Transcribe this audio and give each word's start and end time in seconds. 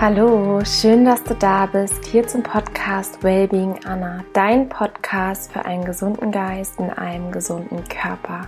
Hallo, 0.00 0.60
schön, 0.64 1.04
dass 1.04 1.24
du 1.24 1.34
da 1.34 1.66
bist, 1.66 2.04
hier 2.04 2.24
zum 2.24 2.44
Podcast 2.44 3.20
Wellbeing 3.24 3.80
Anna, 3.84 4.22
dein 4.32 4.68
Podcast 4.68 5.52
für 5.52 5.64
einen 5.64 5.84
gesunden 5.84 6.30
Geist 6.30 6.78
in 6.78 6.88
einem 6.90 7.32
gesunden 7.32 7.82
Körper. 7.88 8.46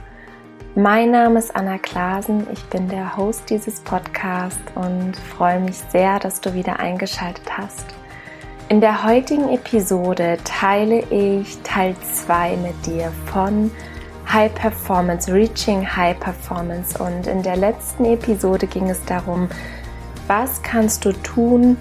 Mein 0.77 1.11
Name 1.11 1.41
ist 1.41 1.57
Anna 1.57 1.79
Klasen, 1.79 2.47
ich 2.53 2.63
bin 2.67 2.89
der 2.89 3.17
Host 3.17 3.51
dieses 3.51 3.81
Podcasts 3.81 4.61
und 4.77 5.17
freue 5.17 5.59
mich 5.59 5.75
sehr, 5.91 6.21
dass 6.21 6.41
du 6.41 6.55
wieder 6.55 6.79
eingeschaltet 6.79 7.59
hast. 7.59 7.87
In 8.69 8.81
der 8.81 9.03
heutigen 9.03 9.49
Episode 9.49 10.39
teile 10.45 11.01
ich 11.11 11.61
Teil 11.63 11.97
2 12.27 12.59
mit 12.59 12.87
dir 12.87 13.11
von 13.27 13.73
High 14.33 14.55
Performance, 14.55 15.33
Reaching 15.35 15.85
High 15.85 16.21
Performance 16.21 16.97
und 17.03 17.27
in 17.27 17.43
der 17.43 17.57
letzten 17.57 18.05
Episode 18.05 18.69
ging 18.69 18.89
es 18.89 19.05
darum, 19.05 19.49
was 20.31 20.63
kannst 20.63 21.05
du 21.05 21.13
tun 21.13 21.77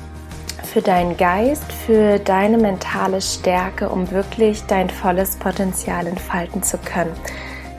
für 0.64 0.82
deinen 0.82 1.18
Geist, 1.18 1.72
für 1.72 2.18
deine 2.18 2.58
mentale 2.58 3.22
Stärke, 3.22 3.90
um 3.90 4.10
wirklich 4.10 4.64
dein 4.66 4.90
volles 4.90 5.36
Potenzial 5.36 6.08
entfalten 6.08 6.64
zu 6.64 6.80
können. 6.80 7.14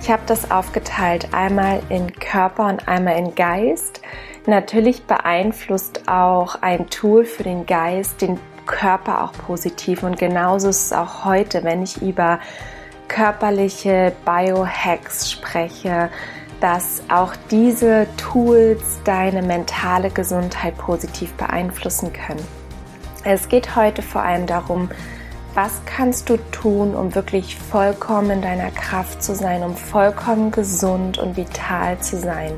Ich 0.01 0.13
habe 0.13 0.23
das 0.27 0.53
aufgeteilt, 0.53 1.31
einmal 1.33 1.83
in 1.89 2.13
Körper 2.13 2.69
und 2.69 2.87
einmal 2.87 3.19
in 3.19 3.35
Geist. 3.35 4.01
Natürlich 4.47 5.03
beeinflusst 5.03 6.09
auch 6.09 6.55
ein 6.63 6.89
Tool 6.89 7.25
für 7.25 7.43
den 7.43 7.67
Geist 7.67 8.23
den 8.23 8.39
Körper 8.65 9.25
auch 9.25 9.33
positiv 9.33 10.05
und 10.05 10.21
genauso 10.21 10.69
ist 10.69 10.85
es 10.87 10.93
auch 10.93 11.25
heute, 11.25 11.65
wenn 11.65 11.83
ich 11.83 12.01
über 12.01 12.39
körperliche 13.09 14.13
Biohacks 14.25 15.33
spreche, 15.33 16.11
dass 16.61 17.03
auch 17.09 17.35
diese 17.51 18.07
Tools 18.17 19.01
deine 19.05 19.43
mentale 19.43 20.11
Gesundheit 20.11 20.77
positiv 20.77 21.33
beeinflussen 21.35 22.13
können. 22.13 22.45
Es 23.25 23.49
geht 23.49 23.77
heute 23.77 24.03
vor 24.03 24.23
allem 24.23 24.47
darum, 24.47 24.91
was 25.55 25.83
kannst 25.85 26.29
du 26.29 26.37
tun, 26.53 26.95
um 26.95 27.15
wirklich 27.15 27.57
vollkommen 27.57 28.31
in 28.31 28.43
deiner 28.43 28.71
Kraft 28.71 29.23
zu 29.23 29.35
sein, 29.35 29.63
um 29.63 29.75
vollkommen 29.75 30.51
gesund 30.51 31.19
und 31.19 31.37
vital 31.37 31.99
zu 31.99 32.17
sein. 32.17 32.53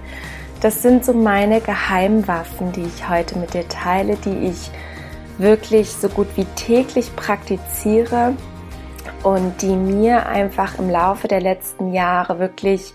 Das 0.60 0.82
sind 0.82 1.04
so 1.04 1.12
meine 1.12 1.60
Geheimwaffen, 1.60 2.70
die 2.72 2.82
ich 2.82 3.08
heute 3.08 3.38
mit 3.38 3.54
dir 3.54 3.66
teile, 3.68 4.16
die 4.16 4.48
ich 4.48 4.70
wirklich 5.38 5.90
so 5.92 6.08
gut 6.08 6.28
wie 6.36 6.44
täglich 6.56 7.16
praktiziere 7.16 8.34
und 9.22 9.62
die 9.62 9.74
mir 9.74 10.26
einfach 10.26 10.78
im 10.78 10.90
Laufe 10.90 11.26
der 11.26 11.40
letzten 11.40 11.92
Jahre 11.92 12.38
wirklich 12.38 12.92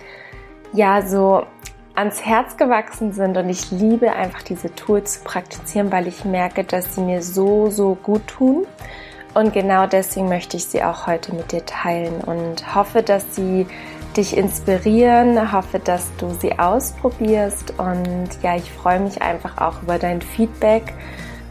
ja 0.74 1.02
so 1.02 1.44
ans 1.96 2.24
Herz 2.24 2.58
gewachsen 2.58 3.12
sind 3.12 3.38
und 3.38 3.50
ich 3.50 3.72
liebe 3.72 4.12
einfach 4.12 4.44
diese 4.44 4.74
Tools 4.76 5.20
zu 5.20 5.24
praktizieren, 5.24 5.92
weil 5.92 6.08
ich 6.08 6.26
merke, 6.26 6.64
dass 6.64 6.94
sie 6.94 7.02
mir 7.02 7.24
so, 7.24 7.70
so 7.72 7.96
gut 7.96 8.28
tun. 8.28 8.68
Und 9.34 9.54
genau 9.54 9.88
deswegen 9.88 10.30
möchte 10.30 10.58
ich 10.58 10.66
sie 10.66 10.84
auch 10.84 11.08
heute 11.08 11.34
mit 11.34 11.52
dir 11.52 11.66
teilen 11.66 12.22
und 12.22 12.76
hoffe, 12.76 13.02
dass 13.04 13.36
sie 13.36 13.68
dich 14.16 14.36
inspirieren, 14.36 15.52
hoffe, 15.52 15.80
dass 15.80 16.08
du 16.18 16.30
sie 16.32 16.58
ausprobierst 16.58 17.74
und 17.78 18.30
ja, 18.42 18.56
ich 18.56 18.72
freue 18.72 19.00
mich 19.00 19.22
einfach 19.22 19.60
auch 19.60 19.84
über 19.84 20.00
dein 20.00 20.22
Feedback. 20.22 20.94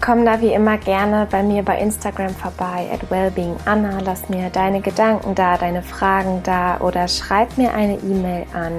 Komm 0.06 0.24
da 0.24 0.40
wie 0.40 0.52
immer 0.52 0.78
gerne 0.78 1.26
bei 1.28 1.42
mir 1.42 1.64
bei 1.64 1.80
Instagram 1.80 2.30
vorbei, 2.30 2.88
at 2.92 3.10
wellbeinganna. 3.10 3.98
Lass 4.04 4.28
mir 4.28 4.50
deine 4.50 4.80
Gedanken 4.80 5.34
da, 5.34 5.58
deine 5.58 5.82
Fragen 5.82 6.44
da 6.44 6.78
oder 6.78 7.08
schreib 7.08 7.58
mir 7.58 7.74
eine 7.74 7.94
E-Mail 7.94 8.46
an 8.54 8.74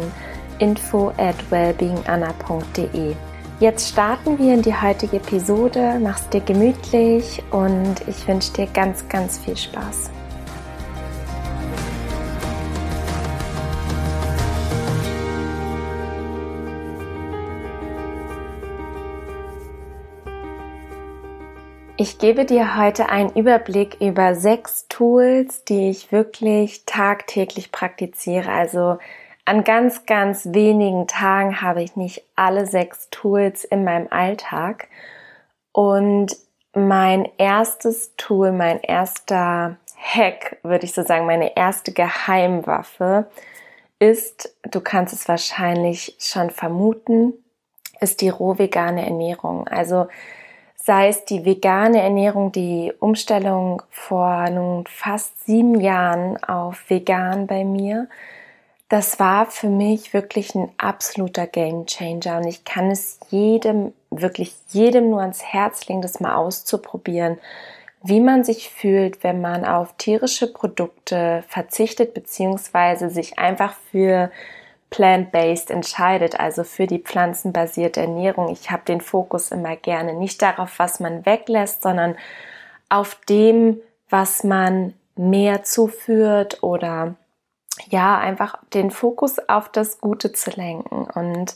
info 0.60 1.12
at 1.18 1.36
wellbeinganna.de. 1.52 3.14
Jetzt 3.60 3.90
starten 3.90 4.40
wir 4.40 4.54
in 4.54 4.62
die 4.62 4.74
heutige 4.74 5.18
Episode. 5.18 6.00
Mach's 6.02 6.30
dir 6.30 6.40
gemütlich 6.40 7.44
und 7.52 7.96
ich 8.08 8.26
wünsche 8.26 8.54
dir 8.54 8.68
ganz, 8.68 9.10
ganz 9.10 9.38
viel 9.38 9.58
Spaß. 9.58 10.12
Ich 22.00 22.20
gebe 22.20 22.46
dir 22.46 22.78
heute 22.78 23.10
einen 23.10 23.32
Überblick 23.32 24.00
über 24.00 24.36
sechs 24.36 24.88
Tools, 24.88 25.64
die 25.64 25.90
ich 25.90 26.12
wirklich 26.12 26.86
tagtäglich 26.86 27.72
praktiziere. 27.72 28.52
Also 28.52 29.00
an 29.46 29.64
ganz, 29.64 30.06
ganz 30.06 30.50
wenigen 30.52 31.08
Tagen 31.08 31.60
habe 31.60 31.82
ich 31.82 31.96
nicht 31.96 32.22
alle 32.36 32.68
sechs 32.68 33.10
Tools 33.10 33.64
in 33.64 33.84
meinem 33.84 34.10
Alltag. 34.12 34.90
Und 35.72 36.38
mein 36.76 37.28
erstes 37.40 38.16
Tool, 38.16 38.52
mein 38.52 38.80
erster 38.82 39.78
Hack, 39.98 40.58
würde 40.62 40.86
ich 40.86 40.94
so 40.94 41.02
sagen, 41.02 41.26
meine 41.26 41.58
erste 41.58 41.94
Geheimwaffe 41.94 43.26
ist, 43.98 44.56
du 44.70 44.82
kannst 44.82 45.16
es 45.16 45.28
wahrscheinlich 45.28 46.16
schon 46.20 46.52
vermuten, 46.52 47.34
ist 48.00 48.22
die 48.22 48.30
roh-vegane 48.30 49.04
Ernährung. 49.04 49.68
Also 49.68 50.06
sei 50.88 51.10
es 51.10 51.26
die 51.26 51.44
vegane 51.44 52.02
Ernährung, 52.02 52.54
die 52.54 52.94
Umstellung 52.98 53.82
vor 53.92 54.50
nun 54.50 54.86
fast 54.88 55.46
sieben 55.46 55.82
Jahren 55.82 56.42
auf 56.42 56.90
vegan 56.90 57.46
bei 57.46 57.66
mir, 57.66 58.08
das 58.88 59.20
war 59.20 59.48
für 59.48 59.68
mich 59.68 60.14
wirklich 60.14 60.56
ein 60.56 60.70
absoluter 60.78 61.46
Game 61.46 61.88
Changer 61.88 62.38
und 62.38 62.48
ich 62.48 62.64
kann 62.64 62.90
es 62.90 63.20
jedem, 63.30 63.92
wirklich 64.12 64.56
jedem 64.70 65.10
nur 65.10 65.20
ans 65.20 65.44
Herz 65.44 65.86
legen, 65.90 66.02
das 66.02 66.22
mal 66.22 66.36
auszuprobieren, 66.36 67.38
wie 68.02 68.22
man 68.22 68.46
sich 68.46 68.70
fühlt, 68.70 69.26
wenn 69.26 69.42
man 69.42 69.66
auf 69.66 69.94
tierische 69.98 70.48
Produkte 70.48 71.44
verzichtet 71.50 72.14
beziehungsweise 72.14 73.10
sich 73.10 73.38
einfach 73.38 73.74
für 73.92 74.32
plant-based 74.90 75.70
entscheidet, 75.70 76.40
also 76.40 76.64
für 76.64 76.88
die 76.88 77.00
pflanzenbasierte 77.00 78.02
Ernährung. 78.02 78.50
Ich 78.50 78.72
habe 78.72 78.84
den 78.86 79.02
Fokus 79.02 79.52
immer 79.52 79.76
gerne 79.76 80.14
nicht 80.14 80.42
darauf, 80.42 80.80
was 80.80 81.00
man 81.00 81.26
weglässt, 81.26 81.84
sondern 81.84 82.16
auf 82.90 83.16
dem, 83.28 83.82
was 84.10 84.44
man 84.44 84.94
mehr 85.16 85.64
zuführt 85.64 86.64
oder 86.64 87.16
ja, 87.90 88.18
einfach 88.18 88.58
den 88.74 88.92
Fokus 88.92 89.40
auf 89.50 89.70
das 89.70 90.00
Gute 90.00 90.32
zu 90.32 90.52
lenken. 90.52 91.06
Und 91.06 91.56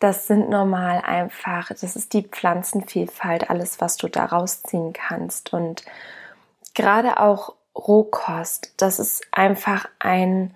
das 0.00 0.26
sind 0.26 0.50
normal 0.50 1.00
einfach, 1.04 1.68
das 1.68 1.96
ist 1.96 2.12
die 2.12 2.22
Pflanzenvielfalt, 2.22 3.50
alles, 3.50 3.80
was 3.80 3.96
du 3.96 4.08
da 4.08 4.24
rausziehen 4.24 4.92
kannst. 4.92 5.52
Und 5.52 5.84
gerade 6.74 7.20
auch 7.20 7.54
Rohkost, 7.76 8.74
das 8.76 8.98
ist 8.98 9.22
einfach 9.30 9.88
ein, 9.98 10.54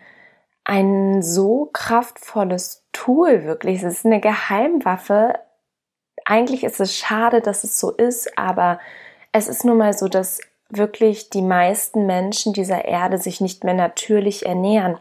ein 0.67 1.23
so 1.23 1.71
kraftvolles 1.73 2.85
Tool, 2.93 3.45
wirklich. 3.45 3.83
Es 3.83 3.99
ist 3.99 4.07
eine 4.07 4.21
Geheimwaffe. 4.21 5.39
Eigentlich 6.25 6.65
ist 6.65 6.81
es 6.81 6.97
schade, 6.97 7.41
dass 7.41 7.63
es 7.63 7.79
so 7.79 7.93
ist, 7.93 8.37
aber 8.37 8.81
es 9.31 9.47
ist 9.47 9.65
nun 9.65 9.79
mal 9.79 9.93
so, 9.93 10.09
dass 10.09 10.41
wirklich 10.69 11.31
die 11.31 11.43
meisten 11.43 12.07
Menschen 12.07 12.53
dieser 12.53 12.85
Erde 12.85 13.19
sich 13.19 13.41
nicht 13.41 13.63
mehr 13.63 13.75
natürlich 13.75 14.45
ernähren 14.45 14.99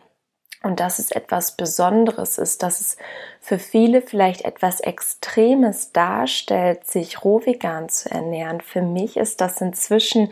und 0.61 0.79
dass 0.79 0.99
es 0.99 1.09
etwas 1.09 1.57
Besonderes 1.57 2.37
ist, 2.37 2.61
dass 2.61 2.79
es 2.79 2.97
für 3.39 3.57
viele 3.57 4.03
vielleicht 4.03 4.45
etwas 4.45 4.81
Extremes 4.81 5.91
darstellt, 5.93 6.85
sich 6.85 7.23
roh 7.23 7.43
vegan 7.43 7.89
zu 7.89 8.11
ernähren. 8.11 8.61
Für 8.61 8.83
mich 8.83 9.17
ist 9.17 9.41
das 9.41 9.59
inzwischen 9.61 10.31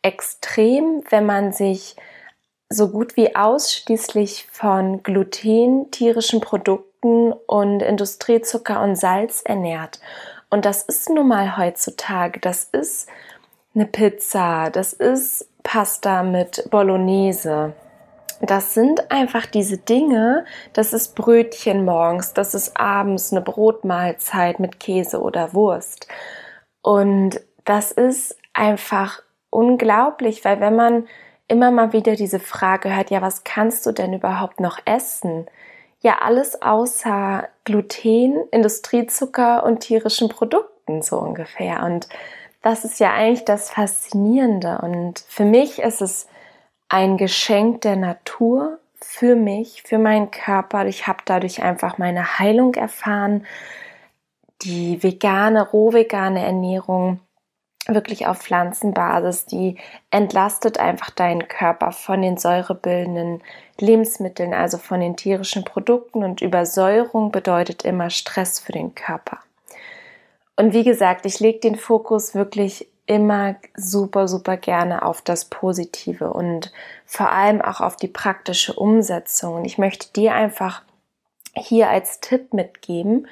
extrem, 0.00 1.02
wenn 1.10 1.26
man 1.26 1.52
sich 1.52 1.96
so 2.72 2.88
gut 2.88 3.16
wie 3.16 3.34
ausschließlich 3.34 4.46
von 4.50 5.02
Gluten, 5.02 5.90
tierischen 5.90 6.40
Produkten 6.40 7.32
und 7.32 7.80
Industriezucker 7.80 8.80
und 8.82 8.94
Salz 8.94 9.42
ernährt. 9.44 10.00
Und 10.50 10.64
das 10.64 10.82
ist 10.84 11.10
nun 11.10 11.28
mal 11.28 11.56
heutzutage, 11.56 12.38
das 12.40 12.64
ist 12.64 13.08
eine 13.74 13.86
Pizza, 13.86 14.70
das 14.70 14.92
ist 14.92 15.48
Pasta 15.62 16.22
mit 16.22 16.68
Bolognese, 16.70 17.74
das 18.40 18.72
sind 18.72 19.10
einfach 19.10 19.46
diese 19.46 19.76
Dinge, 19.76 20.44
das 20.72 20.92
ist 20.92 21.14
Brötchen 21.14 21.84
morgens, 21.84 22.32
das 22.32 22.54
ist 22.54 22.76
abends 22.76 23.32
eine 23.32 23.42
Brotmahlzeit 23.42 24.60
mit 24.60 24.80
Käse 24.80 25.20
oder 25.20 25.52
Wurst. 25.52 26.08
Und 26.82 27.40
das 27.64 27.92
ist 27.92 28.38
einfach 28.54 29.22
unglaublich, 29.50 30.44
weil 30.44 30.60
wenn 30.60 30.74
man 30.74 31.06
immer 31.50 31.70
mal 31.70 31.92
wieder 31.92 32.14
diese 32.14 32.40
Frage 32.40 32.94
hört, 32.94 33.10
ja, 33.10 33.20
was 33.20 33.44
kannst 33.44 33.84
du 33.86 33.92
denn 33.92 34.12
überhaupt 34.12 34.60
noch 34.60 34.78
essen? 34.84 35.46
Ja, 36.00 36.18
alles 36.22 36.62
außer 36.62 37.48
Gluten, 37.64 38.48
Industriezucker 38.50 39.64
und 39.64 39.80
tierischen 39.80 40.28
Produkten 40.28 41.02
so 41.02 41.18
ungefähr. 41.18 41.82
Und 41.82 42.08
das 42.62 42.84
ist 42.84 43.00
ja 43.00 43.12
eigentlich 43.12 43.44
das 43.44 43.70
Faszinierende. 43.70 44.78
Und 44.82 45.24
für 45.28 45.44
mich 45.44 45.80
ist 45.80 46.00
es 46.00 46.28
ein 46.88 47.16
Geschenk 47.16 47.82
der 47.82 47.96
Natur 47.96 48.78
für 49.00 49.34
mich, 49.34 49.82
für 49.82 49.98
meinen 49.98 50.30
Körper. 50.30 50.86
Ich 50.86 51.06
habe 51.06 51.20
dadurch 51.24 51.62
einfach 51.62 51.98
meine 51.98 52.38
Heilung 52.38 52.74
erfahren. 52.74 53.46
Die 54.62 55.02
vegane, 55.02 55.68
roh 55.70 55.92
vegane 55.92 56.44
Ernährung 56.44 57.20
wirklich 57.86 58.26
auf 58.26 58.38
Pflanzenbasis, 58.38 59.46
die 59.46 59.76
entlastet 60.10 60.78
einfach 60.78 61.10
deinen 61.10 61.48
Körper 61.48 61.92
von 61.92 62.22
den 62.22 62.36
säurebildenden 62.36 63.42
Lebensmitteln, 63.78 64.54
also 64.54 64.78
von 64.78 65.00
den 65.00 65.16
tierischen 65.16 65.64
Produkten 65.64 66.22
und 66.22 66.42
Übersäuerung 66.42 67.32
bedeutet 67.32 67.84
immer 67.84 68.10
Stress 68.10 68.60
für 68.60 68.72
den 68.72 68.94
Körper. 68.94 69.38
Und 70.56 70.74
wie 70.74 70.84
gesagt, 70.84 71.24
ich 71.24 71.40
lege 71.40 71.60
den 71.60 71.76
Fokus 71.76 72.34
wirklich 72.34 72.86
immer 73.06 73.56
super, 73.74 74.28
super 74.28 74.56
gerne 74.56 75.02
auf 75.04 75.22
das 75.22 75.46
Positive 75.46 76.32
und 76.32 76.70
vor 77.06 77.32
allem 77.32 77.60
auch 77.60 77.80
auf 77.80 77.96
die 77.96 78.08
praktische 78.08 78.74
Umsetzung. 78.74 79.54
Und 79.54 79.64
ich 79.64 79.78
möchte 79.78 80.12
dir 80.12 80.34
einfach 80.34 80.82
hier 81.54 81.88
als 81.88 82.20
Tipp 82.20 82.52
mitgeben, 82.52 83.26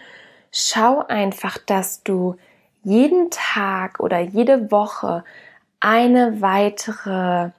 schau 0.51 1.05
einfach, 1.07 1.59
dass 1.59 2.03
du 2.03 2.37
jeden 2.83 3.31
Tag 3.31 4.01
oder 4.01 4.21
jede 4.21 4.71
Woche 4.71 5.25
eine 5.81 6.41
weitere, 6.41 7.51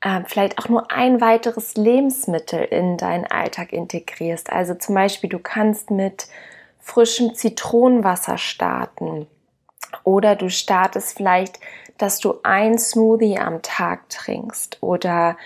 äh, 0.00 0.22
vielleicht 0.26 0.58
auch 0.58 0.68
nur 0.68 0.90
ein 0.90 1.20
weiteres 1.20 1.74
Lebensmittel 1.76 2.62
in 2.62 2.96
deinen 2.96 3.26
Alltag 3.26 3.72
integrierst. 3.72 4.50
Also 4.50 4.74
zum 4.74 4.94
Beispiel, 4.94 5.30
du 5.30 5.38
kannst 5.38 5.90
mit 5.90 6.26
frischem 6.78 7.34
Zitronenwasser 7.34 8.38
starten. 8.38 9.26
Oder 10.04 10.36
du 10.36 10.50
startest 10.50 11.16
vielleicht, 11.16 11.58
dass 11.98 12.18
du 12.18 12.38
ein 12.42 12.78
Smoothie 12.78 13.38
am 13.38 13.60
Tag 13.62 14.08
trinkst 14.08 14.78
oder 14.82 15.36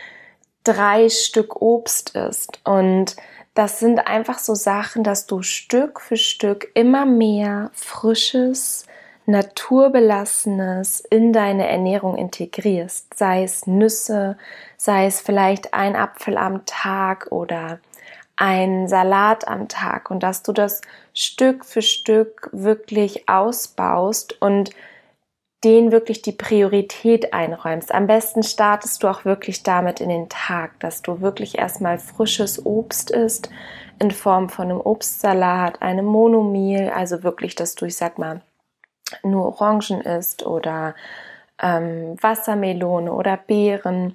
drei 0.63 1.09
Stück 1.09 1.61
Obst 1.61 2.15
isst. 2.15 2.61
Und 2.65 3.17
das 3.55 3.79
sind 3.79 4.07
einfach 4.07 4.39
so 4.39 4.55
Sachen, 4.55 5.05
dass 5.05 5.27
du 5.27 5.43
Stück 5.43 6.01
für 6.01 6.17
Stück 6.17 6.71
immer 6.75 7.07
mehr 7.07 7.71
frisches, 7.73 8.87
Naturbelassenes 9.27 11.01
in 11.01 11.33
deine 11.33 11.67
Ernährung 11.67 12.17
integrierst, 12.17 13.15
sei 13.15 13.43
es 13.43 13.67
Nüsse, 13.67 14.37
sei 14.77 15.07
es 15.07 15.21
vielleicht 15.21 15.73
ein 15.73 15.97
Apfel 15.97 16.37
am 16.37 16.67
Tag 16.67 17.29
oder 17.31 17.81
ein 18.37 18.89
Salat 18.89 19.49
am 19.49 19.69
Tag. 19.69 20.11
Und 20.11 20.23
dass 20.23 20.43
du 20.43 20.53
das 20.53 20.83
Stück 21.15 21.65
für 21.65 21.83
Stück 21.83 22.51
wirklich 22.53 23.29
ausbaust 23.29 24.41
und 24.43 24.71
den 25.65 25.93
wirklich 25.93 26.21
die 26.21 26.33
Priorität 26.33 27.33
einräumst. 27.33 27.93
Am 27.93 28.07
besten 28.07 28.43
startest 28.43 29.03
du 29.03 29.09
auch 29.09 29.25
wirklich 29.25 29.63
damit 29.63 30.01
in 30.01 30.11
den 30.11 30.29
Tag, 30.29 30.79
dass 30.81 31.01
du 31.01 31.23
wirklich 31.23 31.57
erstmal 31.57 31.99
frisches 31.99 32.65
Obst 32.67 33.11
isst 33.11 33.49
in 33.99 34.11
Form 34.11 34.51
von 34.51 34.71
einem 34.71 34.81
Obstsalat, 34.81 35.81
einem 35.81 36.05
Monomil, 36.05 36.91
also 36.91 37.23
wirklich, 37.23 37.55
dass 37.55 37.75
du, 37.75 37.87
ich 37.87 37.97
sag 37.97 38.19
mal, 38.19 38.43
nur 39.23 39.47
Orangen 39.47 40.01
isst 40.01 40.45
oder 40.45 40.95
ähm, 41.61 42.17
Wassermelone 42.21 43.13
oder 43.13 43.37
Beeren 43.37 44.15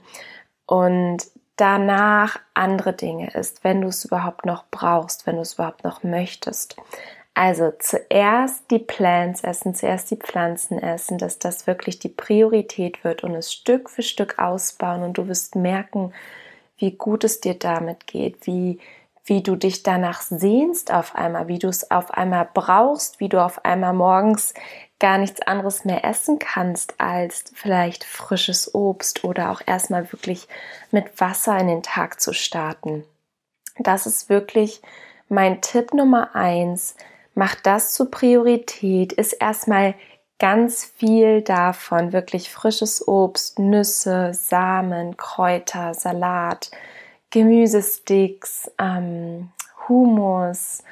und 0.66 1.26
danach 1.56 2.40
andere 2.54 2.94
Dinge 2.94 3.32
isst, 3.34 3.64
wenn 3.64 3.82
du 3.82 3.90
es 3.90 4.06
überhaupt 4.06 4.46
noch 4.46 4.66
brauchst, 4.72 5.28
wenn 5.28 5.36
du 5.36 5.42
es 5.42 5.56
überhaupt 5.56 5.84
noch 5.84 6.04
möchtest. 6.04 6.76
Also 7.34 7.72
zuerst 7.80 8.70
die 8.72 8.80
Plants 8.80 9.44
essen, 9.44 9.74
zuerst 9.74 10.12
die 10.12 10.18
Pflanzen 10.18 10.78
essen, 10.82 11.18
dass 11.18 11.40
das 11.40 11.68
wirklich 11.68 12.00
die 12.00 12.10
Priorität 12.10 13.04
wird 13.04 13.24
und 13.24 13.36
es 13.36 13.54
Stück 13.54 13.90
für 13.90 14.04
Stück 14.04 14.40
ausbauen 14.40 15.04
und 15.04 15.18
du 15.18 15.28
wirst 15.28 15.56
merken, 15.56 16.14
wie 16.78 16.92
gut 16.92 17.24
es 17.24 17.40
dir 17.40 17.54
damit 17.54 18.08
geht, 18.08 18.46
wie 18.48 18.80
wie 19.30 19.42
du 19.42 19.56
dich 19.56 19.84
danach 19.84 20.22
sehnst 20.22 20.92
auf 20.92 21.16
einmal, 21.16 21.48
wie 21.48 21.60
du 21.60 21.68
es 21.68 21.90
auf 21.92 22.12
einmal 22.12 22.50
brauchst, 22.54 23.20
wie 23.20 23.30
du 23.30 23.44
auf 23.44 23.64
einmal 23.64 23.94
morgens 23.94 24.54
gar 25.00 25.18
nichts 25.18 25.42
anderes 25.42 25.86
mehr 25.86 26.04
essen 26.04 26.40
kannst 26.40 26.96
als 27.00 27.46
vielleicht 27.54 28.04
frisches 28.04 28.76
Obst 28.76 29.24
oder 29.24 29.52
auch 29.52 29.62
erstmal 29.66 30.12
wirklich 30.12 30.48
mit 30.92 31.22
Wasser 31.22 31.58
in 31.58 31.68
den 31.68 31.84
Tag 31.84 32.20
zu 32.20 32.34
starten. 32.34 33.06
Das 33.78 34.06
ist 34.06 34.30
wirklich 34.30 34.82
mein 35.30 35.62
Tipp 35.62 35.94
Nummer 35.94 36.36
eins. 36.36 36.96
Mach 37.34 37.56
das 37.56 37.94
zur 37.94 38.12
Priorität, 38.12 39.14
ist 39.14 39.34
erstmal 39.34 39.94
ganz 40.40 40.84
viel 40.84 41.42
davon, 41.42 42.12
wirklich 42.12 42.50
frisches 42.50 43.08
Obst, 43.08 43.60
Nüsse, 43.60 44.34
Samen, 44.34 45.16
Kräuter, 45.16 45.94
Salat, 45.94 46.72
Gemüsesticks, 47.32 48.72
ähm, 48.80 49.52
Humus, 49.88 50.84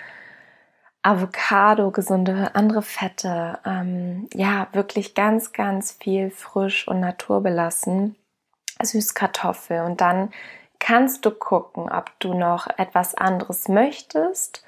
Avocado, 1.02 1.92
gesunde 1.92 2.54
andere 2.54 2.82
Fette, 2.82 3.60
ähm, 3.66 4.28
ja, 4.34 4.68
wirklich 4.74 5.16
ganz, 5.16 5.54
ganz 5.54 5.94
viel 5.94 6.32
frisch 6.32 6.88
und 6.88 7.00
naturbelassen, 7.00 8.16
Süßkartoffel 8.82 9.82
und 9.82 10.02
dann 10.02 10.32
kannst 10.80 11.26
du 11.26 11.32
gucken, 11.32 11.90
ob 11.92 12.12
du 12.20 12.34
noch 12.34 12.68
etwas 12.78 13.16
anderes 13.16 13.68
möchtest 13.68 14.64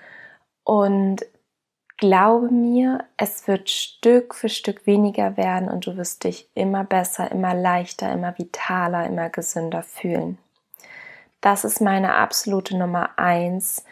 und 0.63 1.25
glaube 1.97 2.49
mir, 2.49 3.05
es 3.17 3.47
wird 3.47 3.69
Stück 3.69 4.33
für 4.33 4.49
Stück 4.49 4.87
weniger 4.87 5.35
werden 5.37 5.69
und 5.69 5.85
du 5.85 5.97
wirst 5.97 6.23
dich 6.23 6.49
immer 6.55 6.83
besser, 6.83 7.31
immer 7.31 7.53
leichter, 7.53 8.11
immer 8.11 8.37
vitaler, 8.37 9.05
immer 9.05 9.29
gesünder 9.29 9.83
fühlen. 9.83 10.37
Das 11.41 11.63
ist 11.63 11.81
meine 11.81 12.15
absolute 12.15 12.77
Nummer 12.77 13.11
eins 13.17 13.85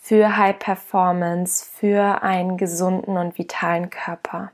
für 0.00 0.36
High 0.36 0.58
Performance, 0.58 1.64
für 1.64 2.22
einen 2.22 2.56
gesunden 2.56 3.16
und 3.16 3.38
vitalen 3.38 3.90
Körper. 3.90 4.52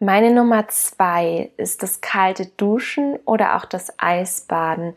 Meine 0.00 0.32
Nummer 0.32 0.68
zwei 0.68 1.50
ist 1.56 1.82
das 1.82 2.00
kalte 2.00 2.46
Duschen 2.46 3.18
oder 3.24 3.56
auch 3.56 3.64
das 3.64 3.92
Eisbaden. 3.98 4.96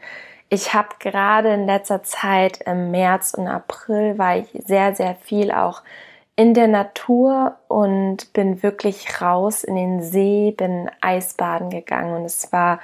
Ich 0.49 0.73
habe 0.73 0.89
gerade 0.99 1.53
in 1.53 1.65
letzter 1.65 2.03
Zeit 2.03 2.61
im 2.65 2.91
März 2.91 3.33
und 3.33 3.47
April 3.47 4.17
war 4.17 4.37
ich 4.37 4.47
sehr, 4.65 4.95
sehr 4.95 5.15
viel 5.15 5.51
auch 5.51 5.81
in 6.35 6.53
der 6.53 6.67
Natur 6.67 7.57
und 7.67 8.31
bin 8.33 8.63
wirklich 8.63 9.21
raus 9.21 9.63
in 9.63 9.75
den 9.75 10.01
See, 10.01 10.53
bin 10.55 10.89
Eisbaden 11.01 11.69
gegangen 11.69 12.15
und 12.15 12.25
es 12.25 12.51
war 12.51 12.79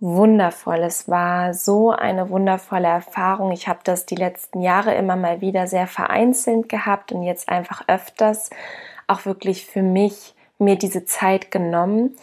wundervoll. 0.00 0.78
Es 0.78 1.08
war 1.08 1.54
so 1.54 1.90
eine 1.90 2.30
wundervolle 2.30 2.88
Erfahrung. 2.88 3.52
Ich 3.52 3.68
habe 3.68 3.80
das 3.84 4.06
die 4.06 4.14
letzten 4.14 4.60
Jahre 4.60 4.94
immer 4.94 5.16
mal 5.16 5.40
wieder 5.40 5.66
sehr 5.66 5.86
vereinzelt 5.86 6.68
gehabt 6.68 7.12
und 7.12 7.22
jetzt 7.22 7.48
einfach 7.48 7.82
öfters 7.88 8.50
auch 9.06 9.24
wirklich 9.24 9.66
für 9.66 9.82
mich 9.82 10.34
mir 10.58 10.76
diese 10.76 11.04
Zeit 11.04 11.50
genommen. 11.50 12.16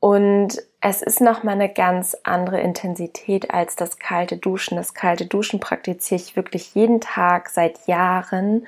Und 0.00 0.62
es 0.80 1.00
ist 1.00 1.20
nochmal 1.20 1.54
eine 1.54 1.68
ganz 1.68 2.16
andere 2.24 2.60
Intensität 2.60 3.52
als 3.52 3.76
das 3.76 3.98
kalte 3.98 4.36
Duschen. 4.36 4.76
Das 4.76 4.94
kalte 4.94 5.26
Duschen 5.26 5.60
praktiziere 5.60 6.20
ich 6.20 6.34
wirklich 6.34 6.74
jeden 6.74 7.00
Tag 7.00 7.50
seit 7.50 7.86
Jahren. 7.86 8.66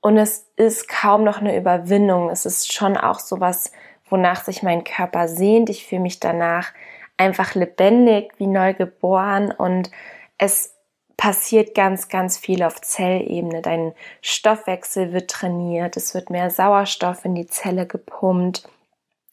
Und 0.00 0.18
es 0.18 0.46
ist 0.56 0.88
kaum 0.88 1.24
noch 1.24 1.38
eine 1.38 1.56
Überwindung. 1.56 2.30
Es 2.30 2.46
ist 2.46 2.72
schon 2.72 2.96
auch 2.96 3.18
sowas, 3.18 3.72
wonach 4.08 4.44
sich 4.44 4.62
mein 4.62 4.84
Körper 4.84 5.26
sehnt. 5.26 5.70
Ich 5.70 5.86
fühle 5.86 6.02
mich 6.02 6.20
danach 6.20 6.72
einfach 7.16 7.54
lebendig, 7.54 8.32
wie 8.38 8.46
neu 8.46 8.74
geboren 8.74 9.52
und 9.52 9.90
es 10.38 10.74
passiert 11.16 11.74
ganz, 11.74 12.08
ganz 12.08 12.36
viel 12.36 12.62
auf 12.62 12.80
Zellebene. 12.80 13.62
Dein 13.62 13.94
Stoffwechsel 14.22 15.12
wird 15.12 15.30
trainiert, 15.30 15.96
es 15.96 16.14
wird 16.14 16.30
mehr 16.30 16.50
Sauerstoff 16.50 17.24
in 17.24 17.34
die 17.34 17.46
Zelle 17.46 17.86
gepumpt. 17.86 18.68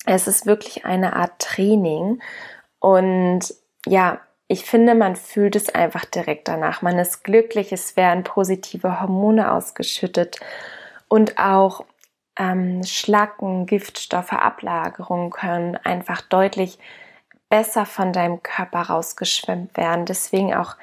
Es 0.06 0.28
ist 0.28 0.46
wirklich 0.46 0.86
eine 0.86 1.16
Art 1.16 1.40
Training 1.40 2.22
und 2.80 3.54
ja, 3.86 4.20
ich 4.48 4.66
finde, 4.66 4.96
man 4.96 5.16
fühlt 5.16 5.56
es 5.56 5.70
einfach 5.70 6.06
direkt 6.06 6.48
danach. 6.48 6.82
Man 6.82 6.98
ist 6.98 7.24
glücklich, 7.24 7.72
es 7.72 7.96
werden 7.96 8.24
positive 8.24 9.00
Hormone 9.00 9.52
ausgeschüttet 9.52 10.40
und 11.08 11.38
auch 11.38 11.86
ähm, 12.38 12.84
Schlacken, 12.84 13.66
Giftstoffe, 13.66 14.34
Ablagerungen 14.34 15.30
können 15.30 15.76
einfach 15.78 16.22
deutlich 16.22 16.80
besser 17.50 17.86
von 17.86 18.13
deinem 18.13 18.44
Körper 18.44 18.82
rausgeschwemmt 18.82 19.75
werden. 19.75 20.06
Deswegen 20.06 20.53
auch 20.53 20.75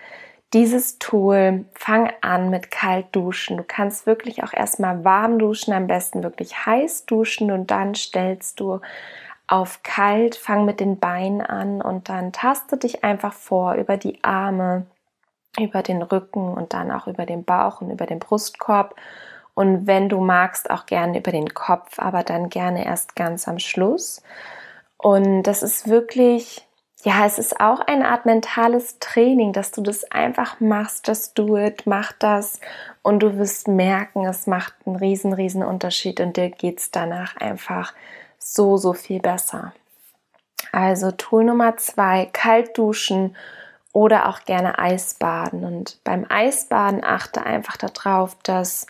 dieses 0.53 0.99
Tool, 0.99 1.65
fang 1.75 2.13
an 2.21 2.51
mit 2.51 2.71
kalt 2.71 3.07
duschen. 3.13 3.57
Du 3.57 3.65
kannst 3.67 4.07
wirklich 4.07 4.43
auch 4.45 4.53
erstmal 4.53 5.05
warm 5.05 5.39
duschen, 5.39 5.73
am 5.73 5.87
besten 5.87 6.23
wirklich 6.23 6.67
heiß 6.67 7.07
duschen 7.07 7.51
und 7.51 7.71
dann 7.71 7.95
stellst 7.95 8.61
du 8.61 8.81
auf 9.49 9.83
kalt, 9.83 10.37
fang 10.37 10.65
mit 10.65 10.81
den 10.81 10.99
Beinen 10.99 11.41
an 11.41 11.81
und 11.81 12.09
dann 12.09 12.33
taste 12.33 12.77
dich 12.77 13.05
einfach 13.05 13.33
vor 13.33 13.75
über 13.75 13.97
die 13.97 14.23
Arme, 14.25 14.87
über 15.59 15.83
den 15.83 16.03
Rücken 16.03 16.53
und 16.53 16.75
dann 16.75 16.91
auch 16.91 17.07
über 17.07 17.27
den 17.27 17.45
Bauch 17.45 17.81
und 17.81 17.91
über 17.91 18.07
den 18.07 18.19
Brustkorb. 18.19 18.97
Und 19.55 19.87
wenn 19.87 20.09
du 20.09 20.21
magst, 20.21 20.71
auch 20.71 20.87
gerne 20.87 21.19
über 21.19 21.33
den 21.33 21.55
Kopf, 21.55 21.99
aber 21.99 22.23
dann 22.25 22.51
gerne 22.51 22.85
erst 22.85 23.17
ganz 23.17 23.49
am 23.49 23.59
Schluss. 23.59 24.23
Und 25.07 25.45
das 25.45 25.63
ist 25.63 25.87
wirklich, 25.87 26.67
ja, 27.05 27.27
es 27.27 27.39
ist 27.39 27.61
auch 27.61 27.79
eine 27.79 28.09
Art 28.09 28.27
mentales 28.27 28.99
Training, 28.99 29.53
dass 29.53 29.71
du 29.71 29.81
das 29.81 30.03
einfach 30.11 30.59
machst, 30.59 31.07
just 31.07 31.39
do 31.39 31.57
it, 31.57 31.87
mach 31.87 32.11
das 32.11 32.61
und 33.03 33.21
du 33.21 33.39
wirst 33.39 33.69
merken, 33.69 34.27
es 34.27 34.49
macht 34.49 34.75
einen 34.85 34.97
riesen, 34.97 35.33
riesen 35.33 35.63
Unterschied 35.63 36.19
und 36.19 36.37
dir 36.37 36.51
geht's 36.51 36.91
danach 36.91 37.37
einfach 37.37 37.95
so, 38.41 38.79
so 38.79 38.95
viel 38.95 39.21
besser. 39.21 39.73
Also 40.73 41.13
Tool 41.13 41.45
Nummer 41.45 41.77
zwei, 41.77 42.29
kalt 42.33 42.77
duschen 42.77 43.37
oder 43.93 44.29
auch 44.29 44.41
gerne 44.41 44.77
Eisbaden. 44.81 45.63
Und 45.63 46.01
beim 46.03 46.27
Eisbaden 46.29 47.05
achte 47.05 47.47
einfach 47.47 47.77
darauf, 47.77 48.37
dass 48.43 48.89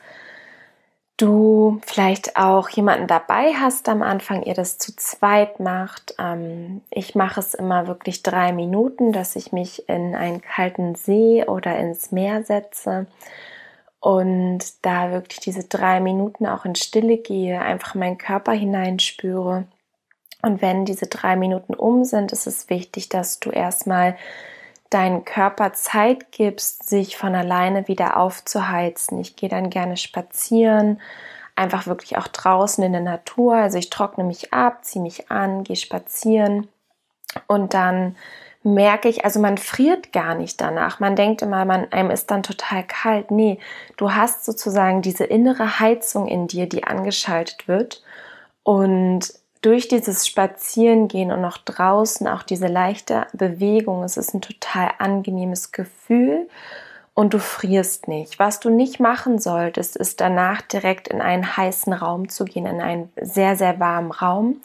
du 1.17 1.81
vielleicht 1.85 2.37
auch 2.37 2.69
jemanden 2.69 3.07
dabei 3.07 3.55
hast 3.55 3.89
am 3.89 4.03
Anfang, 4.03 4.43
ihr 4.43 4.55
das 4.55 4.79
zu 4.79 4.95
zweit 4.97 5.61
macht. 5.61 6.15
Ähm, 6.19 6.83
ich 6.91 7.15
mache 7.15 7.41
es 7.41 7.55
immer 7.55 7.87
wirklich 7.87 8.23
drei 8.23 8.53
Minuten, 8.53 9.13
dass 9.13 9.37
ich 9.37 9.53
mich 9.53 9.89
in 9.89 10.15
einen 10.15 10.43
kalten 10.43 10.95
See 10.95 11.45
oder 11.47 11.77
ins 11.79 12.13
Meer 12.13 12.43
setze 12.43 13.07
und 14.01 14.61
da 14.83 15.11
wirklich 15.11 15.41
diese 15.41 15.65
drei 15.65 16.01
Minuten 16.01 16.47
auch 16.47 16.65
in 16.65 16.75
Stille 16.75 17.19
gehe, 17.19 17.61
einfach 17.61 17.95
meinen 17.95 18.19
Körper 18.19 18.53
hineinspüre. 18.53 19.65
Und 20.43 20.63
wenn 20.63 20.85
diese 20.85 21.07
drei 21.07 21.35
Minuten 21.35 21.75
um 21.75 22.05
sind, 22.05 22.31
ist 22.31 22.47
es 22.47 22.69
wichtig, 22.69 23.09
dass 23.09 23.41
du 23.41 23.51
erstmal 23.51 24.17
deinen 24.91 25.25
Körper 25.25 25.73
Zeit 25.73 26.33
gibst, 26.33 26.89
sich 26.89 27.17
von 27.17 27.35
alleine 27.35 27.89
wieder 27.89 28.17
aufzuheizen. 28.17 29.19
Ich 29.21 29.37
gehe 29.37 29.49
dann 29.49 29.71
gerne 29.71 29.97
spazieren, 29.97 31.01
einfach 31.57 31.87
wirklich 31.87 32.19
auch 32.19 32.29
draußen 32.29 32.83
in 32.85 32.93
der 32.93 33.01
Natur. 33.01 33.57
Also 33.57 33.79
ich 33.79 33.91
trockne 33.91 34.25
mich 34.25 34.53
ab, 34.53 34.85
ziehe 34.85 35.03
mich 35.03 35.31
an, 35.31 35.65
gehe 35.65 35.77
spazieren 35.77 36.69
und 37.47 37.75
dann 37.75 38.17
merke 38.63 39.09
ich, 39.09 39.25
also 39.25 39.39
man 39.39 39.59
friert 39.59 40.13
gar 40.13 40.35
nicht 40.35 40.61
danach. 40.61 40.99
Man 40.99 41.15
denkt 41.15 41.43
immer, 41.43 41.65
man, 41.65 41.93
einem 41.93 42.11
ist 42.11 42.31
dann 42.31 42.43
total 42.43 42.83
kalt. 42.83 43.31
Nee, 43.31 43.59
du 43.97 44.13
hast 44.13 44.45
sozusagen 44.45 45.03
diese 45.03 45.25
innere 45.25 45.79
Heizung 45.79 46.27
in 46.27 46.49
dir, 46.49 46.69
die 46.69 46.83
angeschaltet 46.85 47.69
wird 47.69 48.03
und 48.65 49.33
durch 49.67 49.89
dieses 49.89 50.29
Spazierengehen 50.29 51.33
und 51.33 51.41
noch 51.41 51.59
draußen 51.59 52.29
auch 52.29 52.45
diese 52.45 52.69
leichte 52.69 53.27
Bewegung, 53.33 54.05
es 54.05 54.17
ist 54.17 54.33
ein 54.33 54.41
total 54.41 54.93
angenehmes 54.99 55.73
Gefühl 55.73 56.49
und 57.15 57.35
du 57.35 57.41
frierst 57.41 58.07
nicht. 58.07 58.39
Was 58.39 58.61
du 58.61 58.71
nicht 58.71 59.01
machen 59.01 59.41
solltest, 59.41 59.97
ist 59.97 60.21
danach 60.21 60.63
direkt 60.63 61.09
in 61.09 61.21
einen 61.21 61.57
heißen 61.57 61.93
Raum 61.93 62.29
zu 62.29 62.45
gehen, 62.45 62.65
in 62.65 62.81
einen 62.81 63.13
sehr, 63.21 63.57
sehr 63.57 63.81
warmen 63.81 64.13
Raum, 64.13 64.61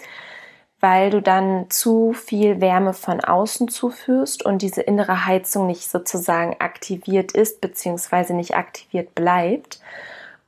weil 0.79 1.09
du 1.09 1.19
dann 1.19 1.71
zu 1.71 2.13
viel 2.13 2.61
Wärme 2.61 2.93
von 2.93 3.21
außen 3.21 3.69
zuführst 3.69 4.45
und 4.45 4.61
diese 4.61 4.81
innere 4.81 5.25
Heizung 5.25 5.65
nicht 5.65 5.89
sozusagen 5.89 6.57
aktiviert 6.59 7.31
ist, 7.31 7.59
beziehungsweise 7.59 8.35
nicht 8.35 8.55
aktiviert 8.55 9.15
bleibt 9.15 9.81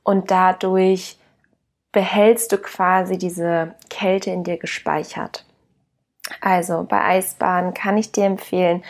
und 0.04 0.30
dadurch 0.30 1.18
behältst 1.94 2.52
du 2.52 2.58
quasi 2.58 3.16
diese 3.16 3.74
Kälte 3.88 4.30
in 4.30 4.44
dir 4.44 4.58
gespeichert. 4.58 5.46
Also 6.40 6.84
bei 6.84 7.00
Eisbaden 7.02 7.72
kann 7.72 7.96
ich 7.96 8.12
dir 8.12 8.24
empfehlen, 8.24 8.82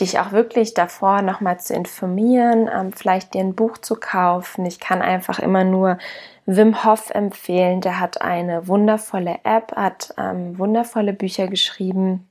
dich 0.00 0.20
auch 0.20 0.32
wirklich 0.32 0.72
davor 0.72 1.22
nochmal 1.22 1.58
zu 1.58 1.74
informieren, 1.74 2.70
ähm, 2.72 2.92
vielleicht 2.92 3.34
dir 3.34 3.40
ein 3.40 3.54
Buch 3.54 3.78
zu 3.78 3.96
kaufen. 3.96 4.64
Ich 4.64 4.78
kann 4.78 5.02
einfach 5.02 5.38
immer 5.38 5.64
nur 5.64 5.98
Wim 6.44 6.84
Hof 6.84 7.10
empfehlen. 7.10 7.80
Der 7.80 7.98
hat 7.98 8.20
eine 8.20 8.68
wundervolle 8.68 9.38
App, 9.42 9.74
hat 9.74 10.14
ähm, 10.16 10.58
wundervolle 10.58 11.12
Bücher 11.12 11.48
geschrieben 11.48 12.28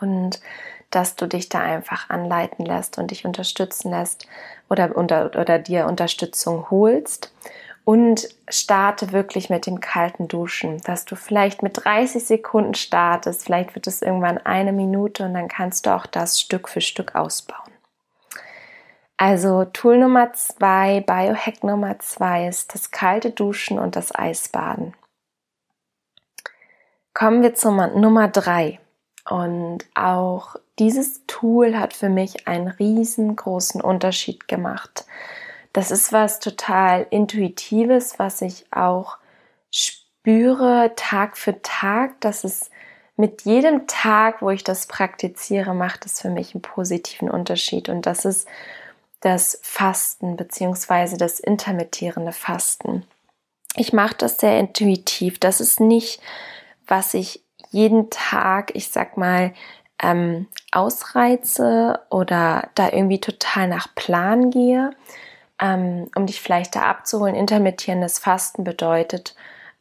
und 0.00 0.40
dass 0.90 1.16
du 1.16 1.26
dich 1.26 1.48
da 1.48 1.60
einfach 1.60 2.10
anleiten 2.10 2.64
lässt 2.64 2.98
und 2.98 3.10
dich 3.10 3.24
unterstützen 3.24 3.90
lässt 3.90 4.26
oder, 4.70 4.96
oder, 4.96 5.30
oder 5.38 5.58
dir 5.58 5.86
Unterstützung 5.86 6.70
holst 6.70 7.32
und 7.86 8.28
starte 8.48 9.12
wirklich 9.12 9.48
mit 9.48 9.64
dem 9.64 9.78
kalten 9.78 10.26
Duschen, 10.26 10.80
dass 10.82 11.04
du 11.04 11.14
vielleicht 11.14 11.62
mit 11.62 11.84
30 11.84 12.26
Sekunden 12.26 12.74
startest, 12.74 13.44
vielleicht 13.44 13.76
wird 13.76 13.86
es 13.86 14.02
irgendwann 14.02 14.38
eine 14.38 14.72
Minute 14.72 15.24
und 15.24 15.34
dann 15.34 15.46
kannst 15.46 15.86
du 15.86 15.94
auch 15.94 16.06
das 16.06 16.40
Stück 16.40 16.68
für 16.68 16.80
Stück 16.80 17.14
ausbauen. 17.14 17.70
Also 19.16 19.66
Tool 19.66 19.98
Nummer 19.98 20.32
zwei, 20.32 21.00
Biohack 21.00 21.62
Nummer 21.62 22.00
zwei 22.00 22.48
ist 22.48 22.74
das 22.74 22.90
kalte 22.90 23.30
Duschen 23.30 23.78
und 23.78 23.94
das 23.94 24.12
Eisbaden. 24.12 24.92
Kommen 27.14 27.40
wir 27.42 27.54
zur 27.54 27.70
Nummer 27.70 28.26
drei. 28.26 28.80
Und 29.30 29.84
auch 29.94 30.56
dieses 30.80 31.24
Tool 31.28 31.78
hat 31.78 31.94
für 31.94 32.08
mich 32.08 32.48
einen 32.48 32.66
riesengroßen 32.66 33.80
Unterschied 33.80 34.48
gemacht 34.48 35.06
das 35.76 35.90
ist 35.90 36.10
was 36.10 36.40
total 36.40 37.06
Intuitives, 37.10 38.18
was 38.18 38.40
ich 38.40 38.64
auch 38.70 39.18
spüre 39.70 40.92
Tag 40.96 41.36
für 41.36 41.60
Tag, 41.60 42.18
dass 42.22 42.44
es 42.44 42.70
mit 43.16 43.42
jedem 43.42 43.86
Tag, 43.86 44.40
wo 44.40 44.48
ich 44.48 44.64
das 44.64 44.86
praktiziere, 44.86 45.74
macht 45.74 46.06
es 46.06 46.22
für 46.22 46.30
mich 46.30 46.54
einen 46.54 46.62
positiven 46.62 47.30
Unterschied. 47.30 47.90
Und 47.90 48.06
das 48.06 48.24
ist 48.24 48.48
das 49.20 49.58
Fasten 49.62 50.38
beziehungsweise 50.38 51.18
das 51.18 51.40
intermittierende 51.40 52.32
Fasten. 52.32 53.04
Ich 53.76 53.92
mache 53.92 54.16
das 54.16 54.38
sehr 54.38 54.58
intuitiv. 54.58 55.38
Das 55.38 55.60
ist 55.60 55.80
nicht, 55.80 56.22
was 56.86 57.12
ich 57.12 57.42
jeden 57.70 58.08
Tag, 58.08 58.74
ich 58.74 58.88
sag 58.88 59.18
mal, 59.18 59.52
ähm, 60.02 60.46
ausreize 60.72 62.00
oder 62.08 62.70
da 62.74 62.90
irgendwie 62.90 63.20
total 63.20 63.68
nach 63.68 63.94
Plan 63.94 64.50
gehe, 64.50 64.92
ähm, 65.60 66.10
um 66.14 66.26
dich 66.26 66.40
vielleicht 66.40 66.76
da 66.76 66.82
abzuholen, 66.82 67.34
intermittierendes 67.34 68.18
Fasten 68.18 68.64
bedeutet, 68.64 69.34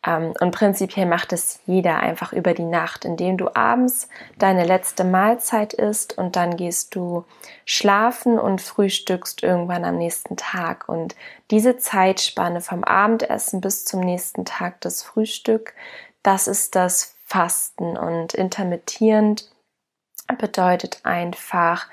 ähm, 0.05 0.33
und 0.39 0.51
prinzipiell 0.51 1.05
macht 1.05 1.33
es 1.33 1.59
jeder 1.65 1.99
einfach 1.99 2.31
über 2.31 2.53
die 2.53 2.63
Nacht, 2.63 3.05
indem 3.05 3.37
du 3.37 3.55
abends 3.55 4.07
deine 4.37 4.63
letzte 4.63 5.03
Mahlzeit 5.03 5.73
isst 5.73 6.17
und 6.17 6.35
dann 6.35 6.57
gehst 6.57 6.95
du 6.95 7.25
schlafen 7.65 8.37
und 8.37 8.61
frühstückst 8.61 9.43
irgendwann 9.43 9.83
am 9.83 9.97
nächsten 9.97 10.37
Tag. 10.37 10.87
Und 10.87 11.15
diese 11.51 11.77
Zeitspanne 11.77 12.61
vom 12.61 12.83
Abendessen 12.83 13.61
bis 13.61 13.85
zum 13.85 14.01
nächsten 14.01 14.45
Tag 14.45 14.81
das 14.81 15.01
Frühstück, 15.01 15.73
das 16.21 16.47
ist 16.47 16.75
das 16.75 17.15
Fasten 17.25 17.97
und 17.97 18.33
intermittierend 18.33 19.49
bedeutet 20.39 20.99
einfach, 21.03 21.87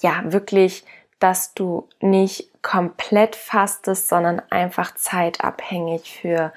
ja, 0.00 0.22
wirklich, 0.24 0.84
dass 1.18 1.54
du 1.54 1.88
nicht 2.00 2.50
komplett 2.66 3.36
fastest, 3.36 4.08
sondern 4.08 4.42
einfach 4.50 4.92
zeitabhängig 4.96 6.18
für 6.20 6.52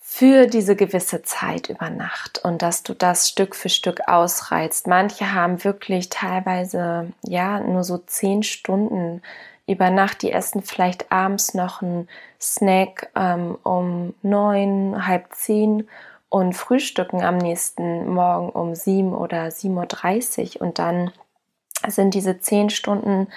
für 0.00 0.46
diese 0.46 0.74
gewisse 0.74 1.22
Zeit 1.22 1.68
über 1.68 1.88
Nacht 1.88 2.40
und 2.44 2.62
dass 2.62 2.82
du 2.82 2.94
das 2.94 3.28
Stück 3.28 3.54
für 3.54 3.68
Stück 3.68 4.08
ausreizt. 4.08 4.88
Manche 4.88 5.32
haben 5.32 5.62
wirklich 5.62 6.08
teilweise 6.08 7.12
ja 7.22 7.60
nur 7.60 7.84
so 7.84 7.98
zehn 7.98 8.42
Stunden 8.42 9.22
über 9.68 9.90
Nacht. 9.90 10.22
Die 10.22 10.32
essen 10.32 10.62
vielleicht 10.62 11.12
abends 11.12 11.54
noch 11.54 11.80
einen 11.80 12.08
Snack 12.40 13.10
ähm, 13.14 13.56
um 13.62 14.14
neun, 14.22 15.06
halb 15.06 15.32
zehn 15.32 15.88
und 16.28 16.54
frühstücken 16.54 17.22
am 17.22 17.38
nächsten 17.38 18.08
Morgen 18.08 18.50
um 18.50 18.74
sieben 18.74 19.14
oder 19.14 19.52
sieben 19.52 19.76
Uhr 19.76 19.86
dreißig 19.86 20.60
und 20.60 20.80
dann 20.80 21.12
sind 21.86 22.14
diese 22.14 22.40
zehn 22.40 22.68
Stunden 22.70 23.28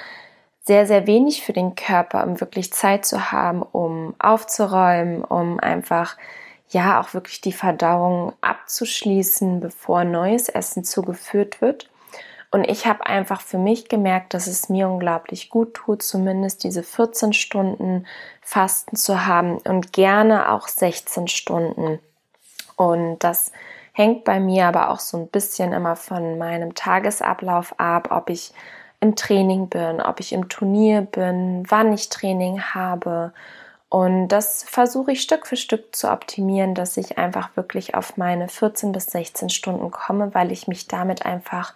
sehr, 0.68 0.86
sehr 0.86 1.08
wenig 1.08 1.44
für 1.44 1.54
den 1.54 1.76
Körper, 1.76 2.26
um 2.26 2.42
wirklich 2.42 2.74
Zeit 2.74 3.06
zu 3.06 3.32
haben, 3.32 3.62
um 3.62 4.14
aufzuräumen, 4.20 5.24
um 5.24 5.60
einfach 5.62 6.18
ja 6.70 7.00
auch 7.00 7.14
wirklich 7.14 7.40
die 7.40 7.54
Verdauung 7.54 8.34
abzuschließen, 8.42 9.62
bevor 9.62 10.04
neues 10.04 10.50
Essen 10.50 10.84
zugeführt 10.84 11.62
wird. 11.62 11.90
Und 12.52 12.66
ich 12.66 12.86
habe 12.86 13.06
einfach 13.06 13.40
für 13.40 13.58
mich 13.58 13.88
gemerkt, 13.88 14.34
dass 14.34 14.48
es 14.48 14.68
mir 14.68 14.90
unglaublich 14.90 15.50
gut 15.50 15.74
tut, 15.74 16.04
zumindest 16.04 16.66
diese 16.66 16.84
14 16.84 17.32
Stunden 17.32 18.06
Fasten 18.42 18.98
zu 18.98 19.26
haben 19.26 19.60
und 19.60 19.94
gerne 19.94 20.52
auch 20.52 20.68
16 20.68 21.30
Stunden. 21.30 22.00
Und 22.76 23.20
das 23.20 23.54
hängt 23.94 24.26
bei 24.26 24.40
mir 24.42 24.68
aber 24.68 24.90
auch 24.90 25.00
so 25.00 25.18
ein 25.18 25.28
bisschen 25.28 25.72
immer 25.72 25.96
von 25.96 26.38
meinem 26.38 26.76
Tagesablauf 26.76 27.80
ab, 27.80 28.10
ob 28.12 28.30
ich 28.30 28.54
im 29.00 29.16
Training 29.16 29.70
bin, 29.70 30.02
ob 30.02 30.20
ich 30.20 30.34
im 30.34 30.50
Turnier 30.50 31.02
bin, 31.02 31.64
wann 31.68 31.94
ich 31.94 32.10
Training 32.10 32.62
habe. 32.62 33.34
Und 33.90 34.30
das 34.30 34.64
versuche 34.64 35.14
ich 35.14 35.22
Stück 35.22 35.48
für 35.48 35.56
Stück 35.56 35.96
zu 35.96 36.12
optimieren, 36.12 36.76
dass 36.76 36.98
ich 36.98 37.18
einfach 37.18 37.56
wirklich 37.56 37.96
auf 37.96 38.18
meine 38.18 38.48
14 38.48 38.92
bis 38.92 39.06
16 39.08 39.50
Stunden 39.50 39.92
komme, 39.92 40.34
weil 40.34 40.52
ich 40.52 40.68
mich 40.68 40.88
damit 40.88 41.26
einfach 41.26 41.74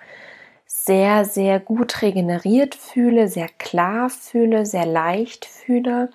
sehr, 0.65 1.25
sehr 1.25 1.59
gut 1.59 2.01
regeneriert 2.01 2.75
fühle, 2.75 3.27
sehr 3.27 3.49
klar 3.49 4.09
fühle, 4.09 4.65
sehr 4.65 4.85
leicht 4.85 5.45
fühle 5.45 6.09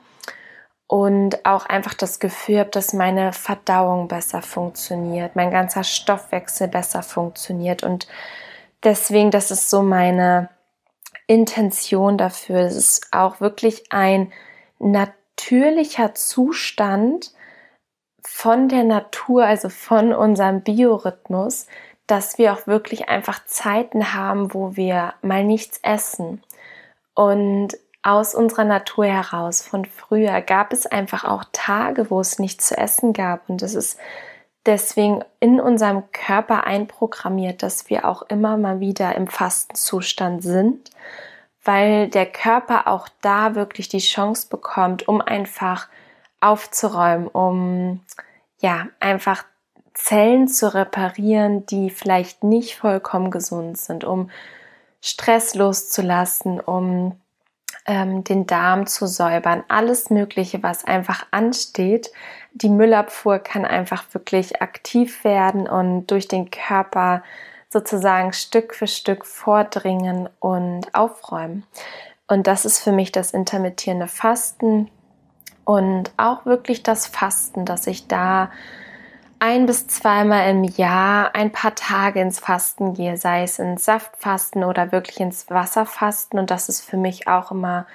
und 0.86 1.44
auch 1.44 1.66
einfach 1.66 1.94
das 1.94 2.20
Gefühl 2.20 2.60
habe, 2.60 2.70
dass 2.70 2.92
meine 2.92 3.32
Verdauung 3.32 4.08
besser 4.08 4.42
funktioniert, 4.42 5.36
mein 5.36 5.50
ganzer 5.50 5.84
Stoffwechsel 5.84 6.68
besser 6.68 7.02
funktioniert 7.02 7.82
und 7.82 8.06
deswegen, 8.82 9.30
das 9.30 9.50
ist 9.50 9.68
so 9.70 9.82
meine 9.82 10.48
Intention 11.26 12.18
dafür. 12.18 12.61
Es 12.61 12.76
ist 12.76 13.09
auch 13.12 13.40
wirklich 13.40 13.85
ein 13.90 14.33
natürlicher 14.78 16.14
Zustand 16.14 17.33
von 18.23 18.68
der 18.68 18.85
Natur, 18.85 19.45
also 19.45 19.68
von 19.68 20.12
unserem 20.12 20.62
Biorhythmus, 20.62 21.66
dass 22.06 22.38
wir 22.38 22.52
auch 22.52 22.66
wirklich 22.66 23.09
einfach 23.09 23.45
Zeiten 23.47 24.14
haben, 24.14 24.54
wo 24.54 24.76
wir 24.76 25.14
mal 25.23 25.45
nichts 25.45 25.80
essen. 25.83 26.42
Und 27.14 27.76
aus 28.02 28.35
unserer 28.35 28.64
Natur 28.64 29.06
heraus 29.06 29.62
von 29.62 29.85
früher 29.85 30.40
gab 30.40 30.73
es 30.73 30.87
einfach 30.87 31.25
auch 31.25 31.45
Tage, 31.52 32.11
wo 32.11 32.21
es 32.21 32.38
nichts 32.38 32.68
zu 32.68 32.78
essen 32.78 33.12
gab. 33.12 33.49
Und 33.49 33.62
das 33.62 33.75
ist 33.75 33.99
deswegen 34.66 35.25
in 35.40 35.61
unserem 35.61 36.11
Körper 36.12 36.64
einprogrammiert, 36.64 37.62
dass 37.62 37.88
wir 37.88 38.06
auch 38.06 38.23
immer 38.23 38.56
mal 38.56 38.80
wieder 38.80 39.14
im 39.14 39.28
Fastenzustand 39.28 40.42
sind, 40.42 40.90
weil 41.64 42.08
der 42.08 42.26
Körper 42.26 42.88
auch 42.88 43.08
da 43.23 43.54
wirklich 43.54 43.88
die 43.88 43.99
Chance 43.99 44.49
bekommt, 44.49 45.08
um 45.08 45.20
einfach 45.20 45.88
aufzuräumen, 46.40 47.28
um 47.28 48.00
ja 48.61 48.87
einfach 49.00 49.44
Zellen 49.94 50.46
zu 50.49 50.75
reparieren, 50.75 51.64
die 51.66 51.90
vielleicht 51.90 52.44
nicht 52.44 52.76
vollkommen 52.76 53.30
gesund 53.30 53.78
sind, 53.78 54.04
um 54.04 54.30
Stress 55.00 55.54
loszulassen, 55.54 56.61
um 56.61 57.18
ähm, 57.87 58.25
den 58.25 58.46
Darm 58.46 58.87
zu 58.87 59.06
säubern, 59.06 59.64
alles 59.68 60.11
Mögliche, 60.11 60.62
was 60.62 60.85
einfach 60.85 61.26
ansteht. 61.30 62.11
Die 62.52 62.68
Müllabfuhr 62.68 63.38
kann 63.38 63.64
einfach 63.64 64.04
wirklich 64.12 64.62
aktiv 64.62 65.25
werden 65.25 65.68
und 65.68 66.06
durch 66.06 66.28
den 66.28 66.50
Körper 66.50 67.23
sozusagen 67.68 68.32
Stück 68.32 68.75
für 68.75 68.87
Stück 68.87 69.26
vordringen 69.26 70.28
und 70.40 70.94
aufräumen. 70.94 71.64
Und 72.28 72.46
das 72.46 72.64
ist 72.64 72.80
für 72.80 72.92
mich 72.92 73.12
das 73.12 73.32
intermittierende 73.32 74.08
Fasten 74.08 74.90
und 75.64 76.11
auch 76.16 76.46
wirklich 76.46 76.82
das 76.82 77.06
Fasten, 77.06 77.64
dass 77.64 77.87
ich 77.87 78.08
da 78.08 78.50
ein 79.38 79.66
bis 79.66 79.87
zweimal 79.87 80.50
im 80.50 80.64
Jahr 80.64 81.35
ein 81.35 81.52
paar 81.52 81.75
Tage 81.75 82.21
ins 82.21 82.38
Fasten 82.38 82.95
gehe, 82.95 83.16
sei 83.16 83.43
es 83.43 83.59
ins 83.59 83.85
Saftfasten 83.85 84.64
oder 84.64 84.93
wirklich 84.93 85.21
ins 85.21 85.50
Wasserfasten. 85.50 86.38
Und 86.38 86.50
das 86.50 86.69
ist 86.69 86.83
für 86.83 86.97
mich 86.97 87.28
auch 87.28 87.50
immer 87.50 87.87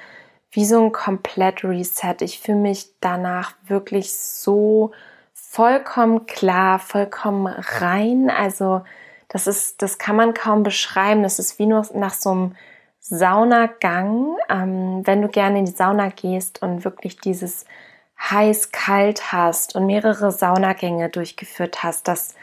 wie 0.51 0.65
so 0.65 0.83
ein 0.83 0.91
komplett 0.91 1.63
Reset. 1.63 2.15
Ich 2.21 2.39
fühle 2.39 2.57
mich 2.57 2.89
danach 2.99 3.53
wirklich 3.65 4.13
so 4.13 4.91
vollkommen 5.33 6.25
klar, 6.27 6.79
vollkommen 6.79 7.47
rein. 7.47 8.29
Also 8.29 8.81
das 9.29 9.47
ist, 9.47 9.81
das 9.81 9.97
kann 9.97 10.15
man 10.15 10.33
kaum 10.33 10.63
beschreiben. 10.63 11.23
Das 11.23 11.39
ist 11.39 11.57
wie 11.57 11.65
nur 11.65 11.85
nach 11.93 12.13
so 12.13 12.31
einem 12.31 12.55
Saunagang. 12.99 14.35
Ähm, 14.49 15.01
wenn 15.05 15.21
du 15.21 15.27
gerne 15.27 15.59
in 15.59 15.65
die 15.65 15.71
Sauna 15.71 16.09
gehst 16.09 16.61
und 16.61 16.85
wirklich 16.85 17.19
dieses 17.19 17.65
heiß-kalt 18.29 19.31
hast 19.31 19.75
und 19.75 19.85
mehrere 19.85 20.31
Saunagänge 20.31 21.09
durchgeführt 21.09 21.83
hast, 21.83 22.07
das, 22.07 22.35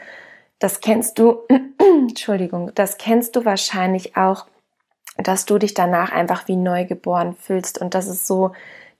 das 0.59 0.81
kennst 0.81 1.19
du, 1.19 1.39
Entschuldigung, 1.79 2.71
das 2.75 2.97
kennst 2.97 3.35
du 3.35 3.45
wahrscheinlich 3.45 4.17
auch, 4.17 4.45
dass 5.17 5.45
du 5.45 5.57
dich 5.57 5.73
danach 5.73 6.11
einfach 6.11 6.47
wie 6.47 6.55
neugeboren 6.55 7.35
fühlst 7.35 7.79
und 7.79 7.93
das 7.93 8.07
ist 8.07 8.27
so, 8.27 8.51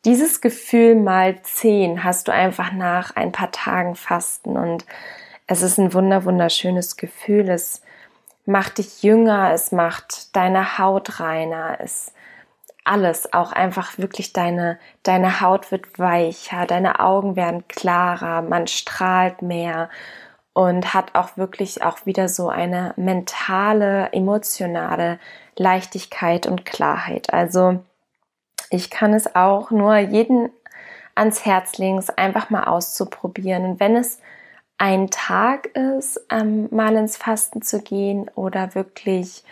dieses 0.06 0.40
Gefühl 0.40 0.96
mal 0.96 1.42
zehn 1.44 2.04
hast 2.04 2.28
du 2.28 2.32
einfach 2.32 2.72
nach 2.72 3.16
ein 3.16 3.32
paar 3.32 3.52
Tagen 3.52 3.96
Fasten 3.96 4.56
und 4.56 4.86
es 5.48 5.62
ist 5.62 5.78
ein 5.78 5.94
wunder, 5.94 6.26
wunderschönes 6.26 6.96
Gefühl. 6.96 7.50
Es 7.50 7.82
macht 8.46 8.78
dich 8.78 9.04
jünger, 9.04 9.52
es 9.52 9.72
macht 9.72 10.36
deine 10.36 10.78
Haut 10.78 11.20
reiner, 11.20 11.80
es 11.82 12.14
alles, 12.90 13.34
auch 13.34 13.52
einfach 13.52 13.98
wirklich 13.98 14.34
deine, 14.34 14.80
deine 15.04 15.42
Haut 15.42 15.72
wird 15.72 16.00
weicher, 16.00 16.66
deine 16.66 17.00
Augen 17.00 17.36
werden 17.36 17.68
klarer, 17.68 18.42
man 18.42 18.68
strahlt 18.68 19.42
mehr 19.42 19.90
und 20.54 20.94
hat 20.94 21.16
auch 21.16 21.38
wirklich 21.38 21.84
auch 21.84 22.06
wieder 22.06 22.28
so 22.28 22.50
eine 22.50 22.94
mentale, 22.98 24.10
emotionale 24.12 25.20
Leichtigkeit 25.56 26.48
und 26.48 26.66
Klarheit. 26.66 27.32
Also 27.32 27.80
ich 28.72 28.90
kann 28.90 29.14
es 29.14 29.36
auch 29.36 29.72
nur 29.72 29.98
jeden 29.98 30.50
ans 31.16 31.46
Herz 31.46 31.78
legen, 31.78 31.98
es 31.98 32.10
einfach 32.10 32.50
mal 32.50 32.64
auszuprobieren. 32.64 33.66
Und 33.66 33.80
wenn 33.80 33.96
es 33.96 34.20
ein 34.78 35.10
Tag 35.10 35.68
ist, 35.76 36.26
ähm, 36.32 36.70
mal 36.72 36.96
ins 36.96 37.18
Fasten 37.18 37.62
zu 37.62 37.82
gehen 37.82 38.30
oder 38.36 38.74
wirklich 38.76 39.44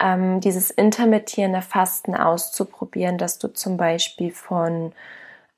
ähm, 0.00 0.40
dieses 0.40 0.70
intermittierende 0.70 1.62
Fasten 1.62 2.14
auszuprobieren, 2.14 3.18
dass 3.18 3.38
du 3.38 3.48
zum 3.48 3.76
Beispiel 3.76 4.32
von 4.32 4.92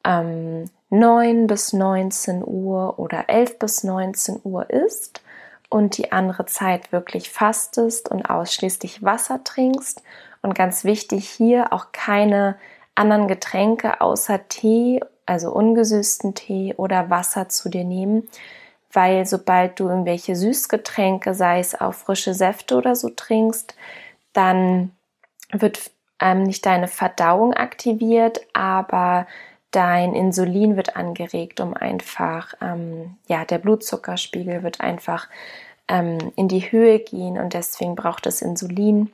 ähm, 0.04 0.64
9 0.90 1.46
bis 1.46 1.72
19 1.72 2.42
Uhr 2.44 2.98
oder 2.98 3.28
11 3.28 3.58
bis 3.58 3.84
19 3.84 4.40
Uhr 4.44 4.68
isst 4.70 5.22
und 5.68 5.98
die 5.98 6.12
andere 6.12 6.46
Zeit 6.46 6.90
wirklich 6.92 7.30
fastest 7.30 8.10
und 8.10 8.28
ausschließlich 8.28 9.02
Wasser 9.02 9.44
trinkst. 9.44 10.02
Und 10.42 10.54
ganz 10.54 10.84
wichtig 10.84 11.28
hier 11.28 11.72
auch 11.72 11.92
keine 11.92 12.56
anderen 12.94 13.28
Getränke 13.28 14.00
außer 14.00 14.48
Tee, 14.48 15.00
also 15.26 15.52
ungesüßten 15.52 16.34
Tee 16.34 16.74
oder 16.76 17.08
Wasser 17.08 17.48
zu 17.48 17.68
dir 17.68 17.84
nehmen, 17.84 18.28
weil 18.92 19.26
sobald 19.26 19.78
du 19.78 19.88
irgendwelche 19.88 20.34
Süßgetränke, 20.34 21.34
sei 21.34 21.60
es 21.60 21.80
auch 21.80 21.94
frische 21.94 22.34
Säfte 22.34 22.76
oder 22.76 22.96
so 22.96 23.10
trinkst, 23.10 23.76
dann 24.32 24.92
wird 25.52 25.90
ähm, 26.20 26.44
nicht 26.44 26.64
deine 26.66 26.88
Verdauung 26.88 27.54
aktiviert, 27.54 28.40
aber 28.52 29.26
dein 29.70 30.14
Insulin 30.14 30.76
wird 30.76 30.96
angeregt, 30.96 31.60
um 31.60 31.74
einfach, 31.74 32.54
ähm, 32.60 33.16
ja, 33.26 33.44
der 33.44 33.58
Blutzuckerspiegel 33.58 34.62
wird 34.62 34.80
einfach 34.80 35.28
ähm, 35.88 36.32
in 36.36 36.48
die 36.48 36.70
Höhe 36.72 36.98
gehen 36.98 37.38
und 37.38 37.54
deswegen 37.54 37.94
braucht 37.94 38.26
es 38.26 38.42
Insulin. 38.42 39.12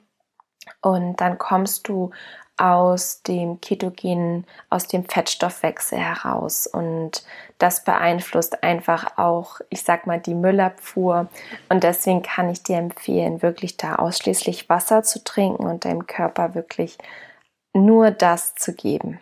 Und 0.82 1.20
dann 1.20 1.38
kommst 1.38 1.88
du 1.88 2.10
aus 2.56 3.22
dem 3.22 3.60
ketogenen, 3.60 4.46
aus 4.70 4.86
dem 4.88 5.04
Fettstoffwechsel 5.04 5.98
heraus. 5.98 6.66
Und 6.66 7.24
das 7.58 7.84
beeinflusst 7.84 8.62
einfach 8.62 9.18
auch, 9.18 9.60
ich 9.70 9.82
sag 9.82 10.06
mal, 10.06 10.20
die 10.20 10.34
Müllabfuhr. 10.34 11.28
Und 11.68 11.84
deswegen 11.84 12.22
kann 12.22 12.50
ich 12.50 12.62
dir 12.62 12.78
empfehlen, 12.78 13.42
wirklich 13.42 13.76
da 13.76 13.96
ausschließlich 13.96 14.68
Wasser 14.68 15.02
zu 15.02 15.22
trinken 15.22 15.66
und 15.66 15.84
deinem 15.84 16.06
Körper 16.06 16.54
wirklich 16.54 16.98
nur 17.72 18.10
das 18.10 18.54
zu 18.54 18.72
geben. 18.72 19.20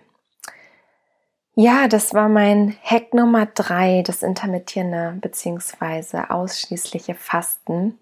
Ja, 1.56 1.86
das 1.86 2.14
war 2.14 2.28
mein 2.28 2.76
Hack 2.82 3.14
Nummer 3.14 3.46
drei, 3.46 4.02
das 4.04 4.24
intermittierende 4.24 5.16
bzw. 5.20 6.24
ausschließliche 6.28 7.14
Fasten. 7.14 7.98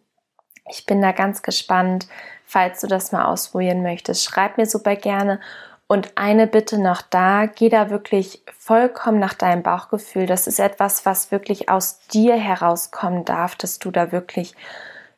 Ich 0.69 0.87
bin 0.87 1.03
da 1.03 1.13
ganz 1.13 1.43
gespannt, 1.43 2.07
falls 2.45 2.81
du 2.81 2.87
das 2.87 3.13
mal 3.13 3.25
ausprobieren 3.25 3.83
möchtest. 3.83 4.25
Schreib 4.25 4.59
mir 4.59 4.67
super 4.67 4.97
gerne. 4.97 5.41
Und 5.87 6.13
eine 6.17 6.47
Bitte 6.47 6.81
noch 6.81 7.03
da, 7.03 7.47
geh 7.47 7.69
da 7.69 7.91
wirklich 7.91 8.43
vollkommen 8.59 9.19
nach 9.19 9.35
deinem 9.35 9.63
Bauchgefühl. 9.63 10.27
Das 10.27 10.47
ist 10.47 10.59
etwas, 10.59 11.05
was 11.05 11.31
wirklich 11.31 11.69
aus 11.69 11.99
dir 12.07 12.35
herauskommen 12.37 13.25
darf, 13.27 13.57
dass 13.57 13.79
du 13.79 13.91
da 13.91 14.11
wirklich 14.11 14.55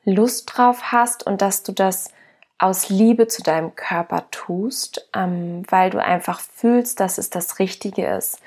Lust 0.04 0.50
drauf 0.52 0.90
hast 0.90 1.24
und 1.26 1.42
dass 1.42 1.62
du 1.62 1.72
das 1.72 2.10
aus 2.58 2.88
Liebe 2.88 3.28
zu 3.28 3.42
deinem 3.42 3.76
Körper 3.76 4.24
tust, 4.30 5.08
ähm, 5.14 5.62
weil 5.68 5.90
du 5.90 6.02
einfach 6.02 6.40
fühlst, 6.40 6.98
dass 6.98 7.18
es 7.18 7.30
das 7.30 7.58
Richtige 7.58 8.06
ist. 8.06 8.40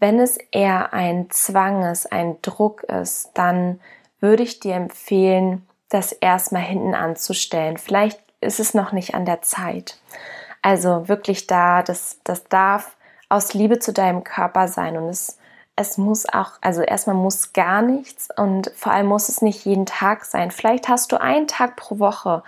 Wenn 0.00 0.18
es 0.18 0.36
eher 0.50 0.92
ein 0.92 1.30
Zwang 1.30 1.84
ist, 1.84 2.10
ein 2.10 2.40
Druck 2.42 2.84
ist, 2.84 3.30
dann 3.34 3.80
würde 4.20 4.42
ich 4.42 4.58
dir 4.58 4.74
empfehlen, 4.74 5.67
das 5.88 6.12
erstmal 6.12 6.62
hinten 6.62 6.94
anzustellen. 6.94 7.78
Vielleicht 7.78 8.20
ist 8.40 8.60
es 8.60 8.74
noch 8.74 8.92
nicht 8.92 9.14
an 9.14 9.24
der 9.24 9.42
Zeit. 9.42 9.98
Also 10.62 11.08
wirklich 11.08 11.46
da, 11.46 11.82
das, 11.82 12.18
das 12.24 12.44
darf 12.44 12.96
aus 13.28 13.54
Liebe 13.54 13.78
zu 13.78 13.92
deinem 13.92 14.24
Körper 14.24 14.68
sein 14.68 14.96
und 14.96 15.08
es, 15.08 15.38
es 15.76 15.98
muss 15.98 16.26
auch, 16.28 16.52
also 16.60 16.82
erstmal 16.82 17.16
muss 17.16 17.52
gar 17.52 17.82
nichts 17.82 18.28
und 18.36 18.72
vor 18.74 18.92
allem 18.92 19.06
muss 19.06 19.28
es 19.28 19.42
nicht 19.42 19.64
jeden 19.64 19.86
Tag 19.86 20.24
sein. 20.24 20.50
Vielleicht 20.50 20.88
hast 20.88 21.12
du 21.12 21.20
einen 21.20 21.46
Tag 21.46 21.76
pro 21.76 21.98
Woche, 21.98 22.42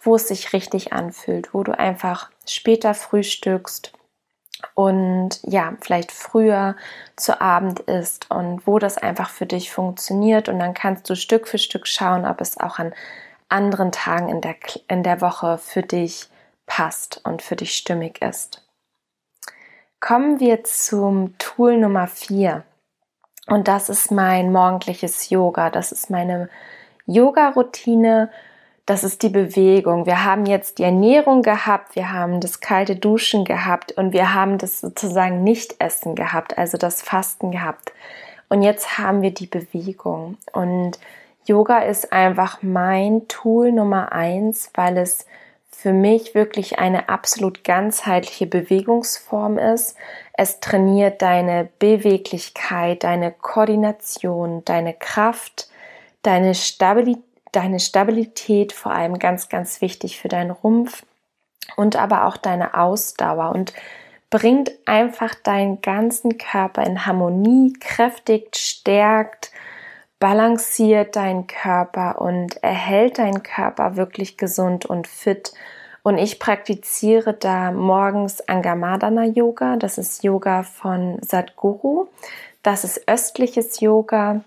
wo 0.00 0.14
es 0.14 0.28
sich 0.28 0.52
richtig 0.52 0.92
anfühlt, 0.92 1.52
wo 1.52 1.62
du 1.62 1.78
einfach 1.78 2.30
später 2.46 2.94
frühstückst 2.94 3.92
und 4.74 5.40
ja, 5.42 5.74
vielleicht 5.80 6.12
früher 6.12 6.76
zu 7.16 7.40
Abend 7.40 7.80
isst 7.80 8.30
und 8.30 8.66
wo 8.66 8.78
das 8.78 8.98
einfach 8.98 9.30
für 9.30 9.46
dich 9.46 9.70
funktioniert 9.70 10.48
und 10.48 10.58
dann 10.58 10.74
kannst 10.74 11.08
du 11.08 11.16
Stück 11.16 11.48
für 11.48 11.58
Stück 11.58 11.86
schauen, 11.86 12.26
ob 12.26 12.40
es 12.40 12.58
auch 12.58 12.78
an 12.78 12.92
anderen 13.48 13.92
Tagen 13.92 14.28
in 14.28 14.40
der, 14.40 14.56
in 14.88 15.02
der 15.02 15.20
Woche 15.20 15.58
für 15.58 15.82
dich 15.82 16.28
passt 16.66 17.20
und 17.24 17.42
für 17.42 17.56
dich 17.56 17.74
stimmig 17.74 18.22
ist. 18.22 18.66
Kommen 20.00 20.40
wir 20.40 20.64
zum 20.64 21.36
Tool 21.38 21.76
Nummer 21.76 22.06
4. 22.06 22.62
Und 23.48 23.68
das 23.68 23.88
ist 23.88 24.10
mein 24.10 24.52
morgendliches 24.52 25.28
Yoga. 25.28 25.68
Das 25.68 25.92
ist 25.92 26.08
meine 26.08 26.48
Yoga-Routine. 27.06 28.30
Das 28.90 29.04
ist 29.04 29.22
die 29.22 29.28
Bewegung. 29.28 30.04
Wir 30.04 30.24
haben 30.24 30.46
jetzt 30.46 30.78
die 30.78 30.82
Ernährung 30.82 31.42
gehabt, 31.42 31.94
wir 31.94 32.12
haben 32.12 32.40
das 32.40 32.58
kalte 32.58 32.96
Duschen 32.96 33.44
gehabt 33.44 33.92
und 33.92 34.12
wir 34.12 34.34
haben 34.34 34.58
das 34.58 34.80
sozusagen 34.80 35.44
Nicht-Essen 35.44 36.16
gehabt, 36.16 36.58
also 36.58 36.76
das 36.76 37.00
Fasten 37.00 37.52
gehabt. 37.52 37.92
Und 38.48 38.62
jetzt 38.62 38.98
haben 38.98 39.22
wir 39.22 39.30
die 39.30 39.46
Bewegung. 39.46 40.38
Und 40.52 40.98
Yoga 41.44 41.82
ist 41.82 42.12
einfach 42.12 42.62
mein 42.62 43.28
Tool 43.28 43.70
Nummer 43.70 44.10
eins, 44.10 44.72
weil 44.74 44.98
es 44.98 45.24
für 45.70 45.92
mich 45.92 46.34
wirklich 46.34 46.80
eine 46.80 47.08
absolut 47.08 47.62
ganzheitliche 47.62 48.48
Bewegungsform 48.48 49.56
ist. 49.56 49.94
Es 50.32 50.58
trainiert 50.58 51.22
deine 51.22 51.68
Beweglichkeit, 51.78 53.04
deine 53.04 53.30
Koordination, 53.30 54.64
deine 54.64 54.94
Kraft, 54.94 55.68
deine 56.22 56.56
Stabilität, 56.56 57.29
deine 57.52 57.80
Stabilität, 57.80 58.72
vor 58.72 58.92
allem 58.92 59.18
ganz, 59.18 59.48
ganz 59.48 59.80
wichtig 59.80 60.20
für 60.20 60.28
deinen 60.28 60.50
Rumpf 60.50 61.04
und 61.76 61.96
aber 61.96 62.26
auch 62.26 62.36
deine 62.36 62.74
Ausdauer 62.74 63.52
und 63.54 63.72
bringt 64.30 64.70
einfach 64.86 65.34
deinen 65.34 65.80
ganzen 65.82 66.38
Körper 66.38 66.84
in 66.84 67.04
Harmonie, 67.04 67.72
kräftigt, 67.80 68.56
stärkt, 68.56 69.50
balanciert 70.20 71.16
deinen 71.16 71.46
Körper 71.46 72.20
und 72.20 72.62
erhält 72.62 73.18
deinen 73.18 73.42
Körper 73.42 73.96
wirklich 73.96 74.36
gesund 74.36 74.86
und 74.86 75.08
fit. 75.08 75.52
Und 76.02 76.18
ich 76.18 76.38
praktiziere 76.38 77.34
da 77.34 77.72
morgens 77.72 78.46
Angamadana 78.48 79.24
Yoga. 79.24 79.76
Das 79.76 79.98
ist 79.98 80.22
Yoga 80.22 80.62
von 80.62 81.18
Sadhguru. 81.22 82.06
Das 82.62 82.84
ist 82.84 83.08
östliches 83.08 83.80
Yoga. 83.80 84.42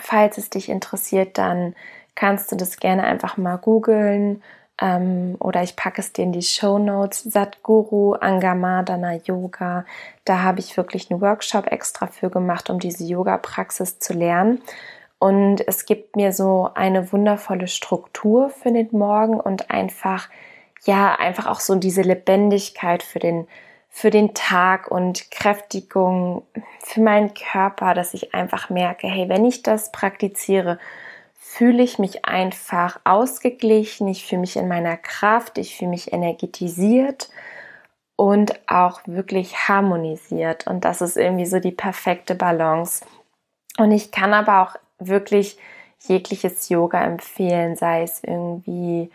Falls 0.00 0.38
es 0.38 0.50
dich 0.50 0.68
interessiert, 0.68 1.38
dann 1.38 1.74
kannst 2.14 2.52
du 2.52 2.56
das 2.56 2.78
gerne 2.78 3.04
einfach 3.04 3.36
mal 3.36 3.56
googeln 3.56 4.42
ähm, 4.80 5.36
oder 5.38 5.62
ich 5.62 5.76
packe 5.76 6.00
es 6.00 6.12
dir 6.12 6.22
in 6.22 6.32
die 6.32 6.42
Show 6.42 6.78
Notes. 6.78 7.22
Sadhguru 7.22 8.14
Angamadana 8.14 9.14
Yoga. 9.24 9.84
Da 10.24 10.42
habe 10.42 10.60
ich 10.60 10.76
wirklich 10.76 11.10
einen 11.10 11.20
Workshop 11.20 11.70
extra 11.70 12.06
für 12.06 12.30
gemacht, 12.30 12.70
um 12.70 12.78
diese 12.80 13.04
Yoga-Praxis 13.04 13.98
zu 13.98 14.14
lernen. 14.14 14.62
Und 15.18 15.66
es 15.66 15.86
gibt 15.86 16.16
mir 16.16 16.32
so 16.32 16.70
eine 16.74 17.12
wundervolle 17.12 17.68
Struktur 17.68 18.50
für 18.50 18.72
den 18.72 18.88
Morgen 18.90 19.40
und 19.40 19.70
einfach, 19.70 20.28
ja, 20.84 21.14
einfach 21.14 21.46
auch 21.46 21.60
so 21.60 21.76
diese 21.76 22.02
Lebendigkeit 22.02 23.02
für 23.02 23.20
den, 23.20 23.46
für 23.88 24.10
den 24.10 24.34
Tag 24.34 24.90
und 24.90 25.30
Kräftigung 25.30 26.42
für 26.80 27.00
meinen 27.00 27.32
Körper, 27.32 27.94
dass 27.94 28.12
ich 28.12 28.34
einfach 28.34 28.70
merke, 28.70 29.06
hey, 29.06 29.28
wenn 29.28 29.44
ich 29.44 29.62
das 29.62 29.92
praktiziere, 29.92 30.78
fühle 31.46 31.82
ich 31.82 31.98
mich 31.98 32.24
einfach 32.24 32.98
ausgeglichen, 33.04 34.08
ich 34.08 34.26
fühle 34.26 34.40
mich 34.40 34.56
in 34.56 34.66
meiner 34.66 34.96
Kraft, 34.96 35.58
ich 35.58 35.76
fühle 35.76 35.90
mich 35.90 36.12
energetisiert 36.12 37.28
und 38.16 38.58
auch 38.68 39.02
wirklich 39.06 39.68
harmonisiert. 39.68 40.66
Und 40.66 40.84
das 40.86 41.02
ist 41.02 41.16
irgendwie 41.16 41.44
so 41.44 41.60
die 41.60 41.70
perfekte 41.70 42.34
Balance. 42.34 43.04
Und 43.78 43.92
ich 43.92 44.10
kann 44.10 44.32
aber 44.32 44.62
auch 44.62 44.76
wirklich 44.98 45.58
jegliches 46.00 46.70
Yoga 46.70 47.04
empfehlen, 47.04 47.76
sei 47.76 48.02
es 48.02 48.24
irgendwie 48.24 49.10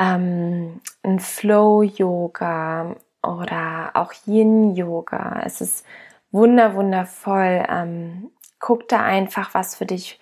ähm, 0.00 0.80
ein 1.02 1.20
Flow-Yoga 1.20 2.96
oder 3.22 3.90
auch 3.94 4.12
Yin-Yoga. 4.26 5.42
Es 5.44 5.60
ist 5.60 5.84
wunder 6.32 6.74
wundervoll. 6.74 7.64
Ähm, 7.68 8.30
guck 8.58 8.88
da 8.88 9.04
einfach, 9.04 9.54
was 9.54 9.76
für 9.76 9.86
dich 9.86 10.18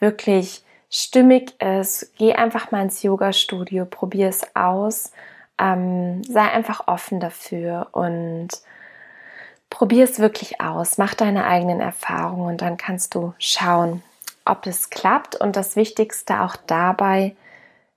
wirklich 0.00 0.64
stimmig 0.90 1.60
ist. 1.60 2.12
Geh 2.18 2.34
einfach 2.34 2.70
mal 2.70 2.82
ins 2.82 3.02
Yoga-Studio, 3.02 3.84
probier 3.84 4.28
es 4.28 4.44
aus. 4.54 5.12
Ähm, 5.58 6.24
sei 6.24 6.42
einfach 6.42 6.88
offen 6.88 7.20
dafür 7.20 7.88
und 7.92 8.48
probier 9.68 10.04
es 10.04 10.18
wirklich 10.18 10.60
aus. 10.60 10.98
Mach 10.98 11.14
deine 11.14 11.46
eigenen 11.46 11.80
Erfahrungen 11.80 12.48
und 12.48 12.62
dann 12.62 12.76
kannst 12.76 13.14
du 13.14 13.34
schauen, 13.38 14.02
ob 14.44 14.66
es 14.66 14.90
klappt. 14.90 15.36
Und 15.36 15.56
das 15.56 15.76
Wichtigste 15.76 16.40
auch 16.40 16.56
dabei, 16.66 17.36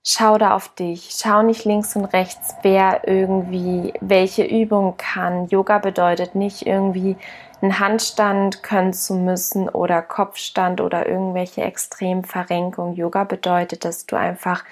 schau 0.03 0.37
da 0.37 0.55
auf 0.55 0.69
dich. 0.69 1.11
Schau 1.17 1.41
nicht 1.41 1.65
links 1.65 1.95
und 1.95 2.05
rechts, 2.05 2.55
wer 2.61 3.07
irgendwie 3.07 3.93
welche 4.01 4.43
Übung 4.43 4.95
kann. 4.97 5.47
Yoga 5.47 5.79
bedeutet 5.79 6.35
nicht 6.35 6.65
irgendwie 6.65 7.15
einen 7.61 7.79
Handstand 7.79 8.61
können 8.61 8.93
zu 8.93 9.15
müssen 9.15 9.69
oder 9.69 10.01
Kopfstand 10.01 10.81
oder 10.81 11.07
irgendwelche 11.07 11.61
Extremverrenkungen. 11.61 12.95
Yoga 12.95 13.23
bedeutet, 13.23 13.85
dass 13.85 14.05
du 14.05 14.17
einfach 14.17 14.65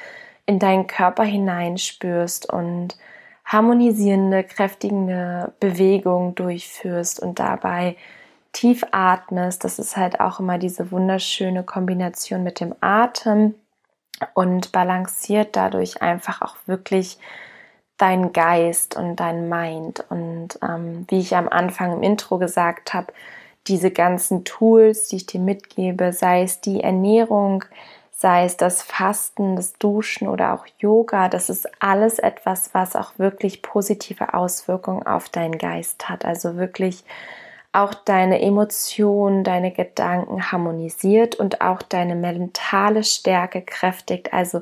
in 0.46 0.60
deinen 0.60 0.88
Körper 0.88 1.24
hineinspürst 1.24 2.52
und 2.52 2.98
harmonisierende, 3.46 4.44
kräftigende 4.44 5.54
Bewegungen 5.62 6.36
durchführst 6.36 7.22
und 7.22 7.40
dabei 7.40 7.96
tief 8.52 8.84
atmest. 8.92 9.64
Das 9.64 9.80
ist 9.80 9.96
halt 9.96 10.20
auch 10.20 10.42
immer 10.42 10.58
diese 10.58 10.92
wunderschöne 10.92 11.64
Kombination 11.64 12.44
mit 12.44 12.60
dem 12.60 12.76
Atem 12.82 13.56
und 14.34 14.72
balanciert 14.72 15.56
dadurch 15.56 16.02
einfach 16.02 16.42
auch 16.42 16.56
wirklich 16.66 17.18
dein 17.98 18.34
Geist 18.34 18.96
und 18.96 19.18
dein 19.18 19.48
Mind. 19.48 20.04
Und 20.10 20.60
ähm, 20.64 21.06
wie 21.10 21.20
ich 21.20 21.36
am 21.36 21.50
Anfang 21.50 21.94
im 21.94 22.04
Intro 22.04 22.38
gesagt 22.38 22.94
habe, 22.94 23.14
diese 23.68 23.92
ganzen 23.92 24.44
Tools, 24.44 25.08
die 25.08 25.18
ich 25.18 25.26
dir 25.28 25.40
mitgebe, 25.40 26.14
sei 26.14 26.42
es 26.42 26.62
die 26.62 26.82
Ernährung, 26.82 27.64
sei 28.12 28.46
es 28.46 28.58
das 28.58 28.82
Fasten, 28.82 29.56
das 29.56 29.74
Duschen 29.74 30.28
oder 30.28 30.54
auch 30.54 30.66
Yoga, 30.80 31.30
das 31.30 31.50
ist 31.50 31.68
alles 31.82 32.20
etwas, 32.20 32.74
was 32.74 32.96
auch 32.96 33.18
wirklich 33.18 33.62
positive 33.62 34.34
Auswirkungen 34.34 35.06
auf 35.06 35.30
deinen 35.30 35.58
Geist 35.58 36.10
hat. 36.10 36.26
Also 36.26 36.56
wirklich 36.56 37.04
auch 37.74 37.94
deine 37.94 38.42
Emotionen, 38.42 39.44
deine 39.44 39.72
Gedanken 39.72 40.52
harmonisiert 40.52 41.36
und 41.36 41.62
auch 41.62 41.82
deine 41.82 42.16
mentale 42.16 43.04
Stärke 43.04 43.62
kräftigt. 43.62 44.34
Also 44.34 44.62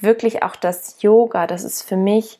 wirklich 0.00 0.42
auch 0.42 0.56
das 0.56 1.02
Yoga, 1.02 1.46
das 1.46 1.64
ist 1.64 1.82
für 1.82 1.96
mich 1.96 2.38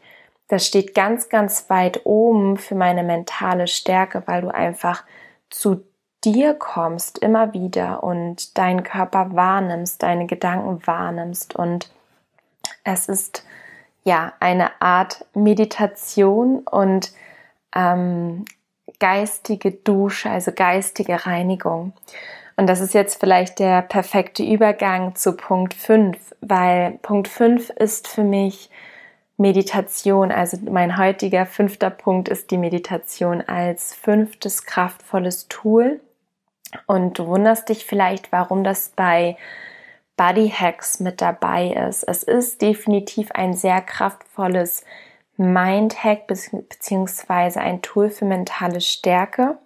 das 0.48 0.66
steht 0.66 0.94
ganz, 0.94 1.28
ganz 1.28 1.70
weit 1.70 2.04
oben 2.04 2.56
für 2.56 2.74
meine 2.74 3.02
mentale 3.02 3.66
Stärke, 3.66 4.22
weil 4.26 4.42
du 4.42 4.54
einfach 4.54 5.04
zu 5.50 5.84
dir 6.24 6.54
kommst 6.54 7.18
immer 7.18 7.52
wieder 7.52 8.02
und 8.02 8.56
deinen 8.56 8.82
Körper 8.82 9.34
wahrnimmst, 9.34 10.02
deine 10.02 10.26
Gedanken 10.26 10.86
wahrnimmst 10.86 11.54
und 11.54 11.90
es 12.82 13.08
ist 13.08 13.44
ja 14.04 14.32
eine 14.40 14.80
Art 14.80 15.26
Meditation 15.34 16.60
und 16.60 17.12
ähm, 17.74 18.44
geistige 19.04 19.70
Dusche, 19.70 20.30
also 20.30 20.50
geistige 20.50 21.26
Reinigung. 21.26 21.92
Und 22.56 22.68
das 22.70 22.80
ist 22.80 22.94
jetzt 22.94 23.20
vielleicht 23.20 23.58
der 23.58 23.82
perfekte 23.82 24.42
Übergang 24.42 25.14
zu 25.14 25.36
Punkt 25.36 25.74
5, 25.74 26.16
weil 26.40 26.92
Punkt 27.02 27.28
5 27.28 27.68
ist 27.68 28.08
für 28.08 28.24
mich 28.24 28.70
Meditation, 29.36 30.32
also 30.32 30.56
mein 30.70 30.96
heutiger 30.96 31.44
fünfter 31.44 31.90
Punkt 31.90 32.30
ist 32.30 32.50
die 32.50 32.56
Meditation 32.56 33.42
als 33.42 33.94
fünftes 33.94 34.64
kraftvolles 34.64 35.48
Tool. 35.48 36.00
Und 36.86 37.18
du 37.18 37.26
wunderst 37.26 37.68
dich 37.68 37.84
vielleicht, 37.84 38.32
warum 38.32 38.64
das 38.64 38.88
bei 38.96 39.36
Body 40.16 40.48
Hacks 40.48 40.98
mit 40.98 41.20
dabei 41.20 41.74
ist. 41.90 42.04
Es 42.04 42.22
ist 42.22 42.62
definitiv 42.62 43.32
ein 43.32 43.52
sehr 43.52 43.82
kraftvolles 43.82 44.82
Mind 45.36 46.02
Hack 46.02 46.26
beziehungsweise 46.26 47.60
ein 47.60 47.82
Tool 47.82 48.10
für 48.10 48.24
mentale 48.24 48.80
Stärke, 48.80 49.58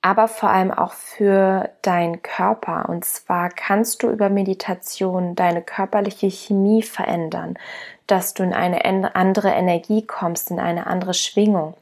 aber 0.00 0.28
vor 0.28 0.50
allem 0.50 0.70
auch 0.70 0.92
für 0.92 1.70
deinen 1.82 2.22
Körper. 2.22 2.88
Und 2.88 3.04
zwar 3.04 3.48
kannst 3.48 4.02
du 4.02 4.10
über 4.10 4.28
Meditation 4.28 5.34
deine 5.34 5.62
körperliche 5.62 6.28
Chemie 6.28 6.82
verändern 6.82 7.58
dass 8.06 8.34
du 8.34 8.42
in 8.42 8.52
eine 8.52 9.14
andere 9.14 9.50
Energie 9.50 10.06
kommst, 10.06 10.50
in 10.50 10.60
eine 10.60 10.86
andere 10.86 11.14
Schwingung. 11.14 11.74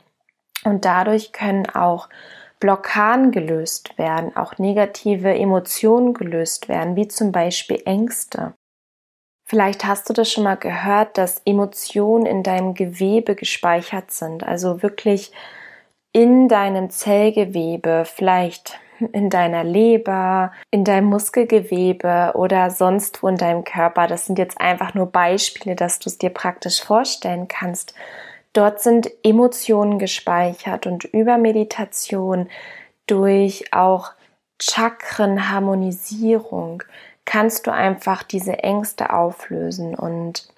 Und 0.65 0.85
dadurch 0.85 1.33
können 1.33 1.69
auch 1.69 2.09
Blockaden 2.61 3.31
gelöst 3.31 3.99
werden, 3.99 4.35
auch 4.37 4.59
negative 4.59 5.35
Emotionen 5.35 6.15
gelöst 6.15 6.69
werden, 6.69 6.97
wie 6.97 7.09
zum 7.09 7.33
Beispiel 7.33 7.83
Ängste. 7.85 8.55
Vielleicht 9.47 9.85
hast 9.85 10.09
du 10.09 10.15
das 10.15 10.33
schon 10.33 10.45
mal 10.45 10.57
gehört, 10.57 11.19
dass 11.19 11.43
Emotionen 11.45 12.25
in 12.25 12.43
deinem 12.43 12.75
Gewebe 12.75 13.35
gespeichert 13.35 14.11
sind, 14.11 14.43
also 14.43 14.83
wirklich 14.83 15.33
in 16.13 16.49
deinem 16.49 16.89
Zellgewebe, 16.91 18.05
vielleicht 18.07 18.81
in 19.13 19.29
deiner 19.29 19.65
Leber, 19.65 20.53
in 20.71 20.85
deinem 20.85 21.07
Muskelgewebe 21.07 22.31
oder 22.35 22.71
sonst 22.71 23.21
wo 23.23 23.29
in 23.29 23.37
deinem 23.37 23.65
Körper. 23.65 24.07
Das 24.07 24.25
sind 24.27 24.39
jetzt 24.39 24.61
einfach 24.61 24.95
nur 24.95 25.07
Beispiele, 25.07 25.75
dass 25.75 25.99
du 25.99 26.09
es 26.09 26.19
dir 26.19 26.31
praktisch 26.31 26.81
vorstellen 26.83 27.49
kannst. 27.49 27.95
Dort 28.53 28.81
sind 28.81 29.11
Emotionen 29.25 29.99
gespeichert 29.99 30.87
und 30.87 31.03
über 31.05 31.39
Meditation 31.39 32.49
durch 33.07 33.73
auch 33.73 34.13
Chakrenharmonisierung 34.61 36.85
kannst 37.25 37.67
du 37.67 37.73
einfach 37.73 38.23
diese 38.23 38.59
Ängste 38.63 39.13
auflösen 39.13 39.95
und 39.95 40.49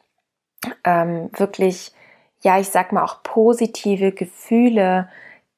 ähm, 0.85 1.31
wirklich, 1.37 1.93
ja, 2.43 2.59
ich 2.59 2.69
sag 2.69 2.93
mal 2.93 3.05
auch 3.05 3.23
positive 3.23 4.13
Gefühle 4.13 5.09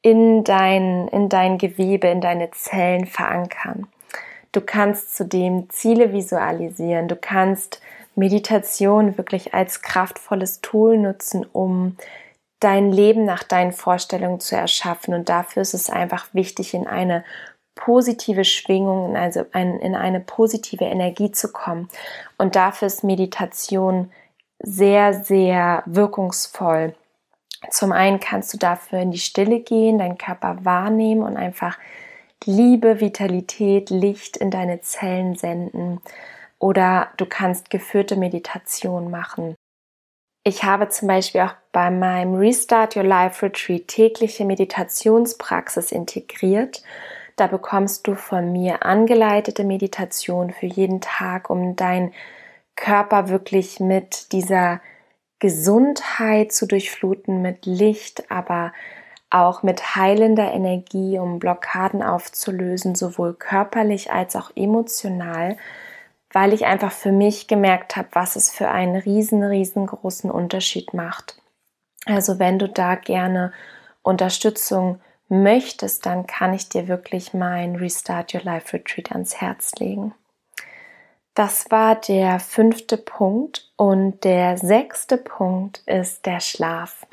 in 0.03 0.45
dein, 0.45 1.09
in 1.09 1.29
dein 1.29 1.59
Gewebe, 1.59 2.09
in 2.09 2.21
deine 2.21 2.51
Zellen 2.51 3.07
verankern. 3.07 3.89
Du 4.53 4.61
kannst 4.61 5.17
zudem 5.17 5.69
Ziele 5.71 6.13
visualisieren. 6.13 7.09
Du 7.09 7.17
kannst 7.17 7.81
Meditation 8.15 9.17
wirklich 9.17 9.55
als 9.55 9.83
kraftvolles 9.83 10.61
Tool 10.61 10.99
nutzen, 10.99 11.47
um 11.53 11.97
dein 12.61 12.91
Leben 12.91 13.25
nach 13.25 13.45
deinen 13.45 13.73
Vorstellungen 13.73 14.41
zu 14.41 14.57
erschaffen. 14.57 15.15
Und 15.15 15.29
dafür 15.29 15.63
ist 15.63 15.75
es 15.75 15.91
einfach 15.91 16.29
wichtig, 16.33 16.75
in 16.75 16.87
eine 16.87 17.25
positive 17.79 18.45
Schwingung, 18.45 19.17
also 19.17 19.45
in 19.55 19.95
eine 19.95 20.21
positive 20.21 20.85
Energie 20.85 21.31
zu 21.31 21.53
kommen. 21.53 21.89
Und 22.37 22.57
dafür 22.57 22.87
ist 22.87 23.05
Meditation 23.05 24.11
sehr, 24.59 25.15
sehr 25.15 25.85
wirkungsvoll. 25.87 26.95
Zum 27.71 27.93
einen 27.93 28.21
kannst 28.21 28.53
du 28.53 28.59
dafür 28.59 29.01
in 29.01 29.13
die 29.13 29.19
Stille 29.19 29.61
gehen, 29.61 29.99
deinen 29.99 30.19
Körper 30.19 30.65
wahrnehmen 30.65 31.23
und 31.23 31.37
einfach 31.37 31.79
Liebe, 32.45 33.01
Vitalität, 33.01 33.91
Licht 33.91 34.37
in 34.37 34.51
deine 34.51 34.81
Zellen 34.81 35.37
senden. 35.37 36.01
Oder 36.59 37.09
du 37.17 37.27
kannst 37.27 37.71
geführte 37.71 38.17
Meditation 38.17 39.11
machen. 39.11 39.55
Ich 40.45 40.65
habe 40.65 40.89
zum 40.89 41.09
Beispiel 41.09 41.43
auch 41.43 41.55
bei 41.73 41.91
meinem 41.91 42.35
Restart 42.35 42.97
Your 42.97 43.05
Life 43.05 43.45
Retreat 43.45 43.87
tägliche 43.87 44.45
Meditationspraxis 44.45 45.93
integriert. 45.93 46.83
Da 47.39 47.47
bekommst 47.47 48.09
du 48.09 48.17
von 48.17 48.51
mir 48.51 48.85
angeleitete 48.85 49.63
Meditation 49.63 50.51
für 50.51 50.67
jeden 50.67 51.01
Tag, 51.01 51.51
um 51.51 51.77
deinen 51.77 52.13
Körper 52.75 53.29
wirklich 53.29 53.79
mit 53.79 54.33
dieser 54.33 54.81
Gesundheit 55.39 56.51
zu 56.51 56.67
durchfluten, 56.67 57.41
mit 57.41 57.65
Licht, 57.65 58.29
aber 58.29 58.73
auch 59.31 59.63
mit 59.63 59.95
heilender 59.95 60.53
Energie, 60.53 61.21
um 61.21 61.39
Blockaden 61.39 62.03
aufzulösen, 62.03 62.97
sowohl 62.97 63.35
körperlich 63.35 64.11
als 64.11 64.35
auch 64.35 64.51
emotional, 64.57 65.57
weil 66.33 66.53
ich 66.53 66.67
einfach 66.67 66.91
für 66.91 67.13
mich 67.13 67.47
gemerkt 67.47 67.95
habe, 67.95 68.09
was 68.15 68.35
es 68.35 68.51
für 68.51 68.69
einen 68.69 68.97
riesen, 68.97 69.45
riesengroßen 69.45 70.29
Unterschied 70.29 70.93
macht. 70.93 71.41
Also 72.05 72.41
wenn 72.41 72.59
du 72.59 72.69
da 72.69 72.97
gerne 72.97 73.53
Unterstützung 74.03 75.01
möchtest, 75.29 76.07
dann 76.07 76.27
kann 76.27 76.55
ich 76.55 76.69
dir 76.69 76.89
wirklich 76.89 77.35
mein 77.35 77.77
Restart 77.77 78.35
Your 78.35 78.43
Life 78.43 78.73
Retreat 78.73 79.13
ans 79.13 79.41
Herz 79.41 79.73
legen. 79.79 80.15
Das 81.35 81.71
war 81.71 81.95
der 81.95 82.41
fünfte 82.41 82.97
Punkt 82.97 83.71
und 83.77 84.25
der 84.25 84.59
sechste 84.59 85.17
Punkt 85.19 85.83
ist 85.87 86.27
der 86.27 86.41
Schlaf. 86.41 87.07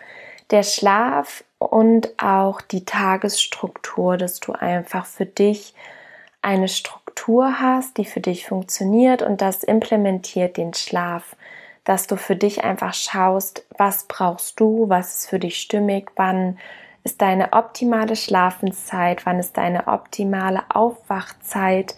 Der 0.49 0.63
Schlaf 0.63 1.43
und 1.59 2.09
auch 2.17 2.61
die 2.61 2.85
Tagesstruktur, 2.85 4.17
dass 4.17 4.39
du 4.39 4.53
einfach 4.53 5.05
für 5.05 5.25
dich 5.25 5.75
eine 6.41 6.67
Struktur 6.67 7.59
hast, 7.59 7.97
die 7.97 8.05
für 8.05 8.19
dich 8.19 8.47
funktioniert 8.47 9.21
und 9.21 9.41
das 9.41 9.63
implementiert 9.63 10.57
den 10.57 10.73
Schlaf, 10.73 11.35
dass 11.83 12.07
du 12.07 12.17
für 12.17 12.35
dich 12.35 12.63
einfach 12.63 12.93
schaust, 12.93 13.65
was 13.77 14.05
brauchst 14.07 14.59
du, 14.59 14.89
was 14.89 15.19
ist 15.19 15.29
für 15.29 15.39
dich 15.39 15.59
stimmig, 15.59 16.11
wann 16.15 16.57
ist 17.05 17.21
deine 17.21 17.53
optimale 17.53 18.17
Schlafenszeit, 18.17 19.25
wann 19.25 19.39
ist 19.39 19.55
deine 19.55 19.87
optimale 19.87 20.63
Aufwachzeit 20.69 21.95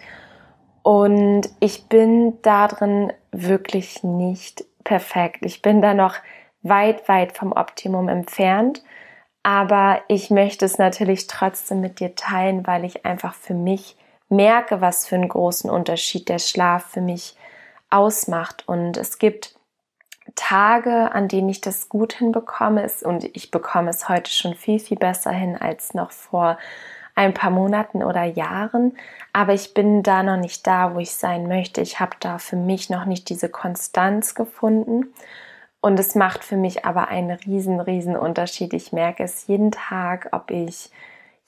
und 0.88 1.50
ich 1.60 1.90
bin 1.90 2.42
darin 2.44 3.12
wirklich 3.34 4.04
nicht 4.04 4.64
perfekt. 4.86 5.40
Ich 5.42 5.62
bin 5.62 5.82
da 5.82 5.94
noch 5.94 6.16
weit, 6.62 7.10
weit 7.10 7.38
vom 7.38 7.52
Optimum 7.52 8.08
entfernt. 8.08 8.84
Aber 9.44 10.00
ich 10.08 10.30
möchte 10.30 10.64
es 10.64 10.78
natürlich 10.78 11.28
trotzdem 11.28 11.82
mit 11.82 12.00
dir 12.00 12.16
teilen, 12.16 12.66
weil 12.66 12.86
ich 12.86 13.06
einfach 13.06 13.34
für 13.34 13.54
mich 13.54 13.98
merke, 14.30 14.80
was 14.80 15.06
für 15.06 15.16
einen 15.16 15.28
großen 15.28 15.70
Unterschied 15.70 16.30
der 16.30 16.40
Schlaf 16.40 16.86
für 16.86 17.02
mich 17.02 17.36
ausmacht. 17.90 18.66
Und 18.66 18.96
es 18.96 19.20
gibt 19.20 19.57
Tage, 20.38 21.12
an 21.12 21.28
denen 21.28 21.50
ich 21.50 21.60
das 21.60 21.90
gut 21.90 22.14
hinbekomme 22.14 22.90
und 23.04 23.26
ich 23.36 23.52
bekomme 23.52 23.90
es 23.90 24.08
heute 24.08 24.32
schon 24.32 24.54
viel, 24.54 24.80
viel 24.80 24.98
besser 24.98 25.32
hin 25.32 25.58
als 25.58 25.94
noch 25.94 26.12
vor 26.12 26.58
ein 27.16 27.34
paar 27.34 27.50
Monaten 27.50 28.04
oder 28.04 28.24
Jahren. 28.24 28.96
Aber 29.34 29.54
ich 29.54 29.74
bin 29.74 30.04
da 30.04 30.24
noch 30.24 30.38
nicht 30.38 30.66
da, 30.68 30.94
wo 30.94 31.00
ich 31.00 31.12
sein 31.12 31.48
möchte. 31.48 31.82
Ich 31.82 32.00
habe 32.00 32.16
da 32.20 32.38
für 32.38 32.56
mich 32.56 32.90
noch 32.90 33.06
nicht 33.06 33.30
diese 33.30 33.50
Konstanz 33.50 34.36
gefunden. 34.36 35.14
Und 35.82 36.00
es 36.00 36.16
macht 36.16 36.44
für 36.44 36.58
mich 36.58 36.86
aber 36.86 37.08
einen 37.08 37.32
riesen, 37.32 37.80
riesen 37.80 38.16
Unterschied. 38.16 38.74
Ich 38.74 38.94
merke 38.94 39.24
es 39.24 39.48
jeden 39.48 39.72
Tag, 39.72 40.30
ob 40.32 40.52
ich 40.52 40.92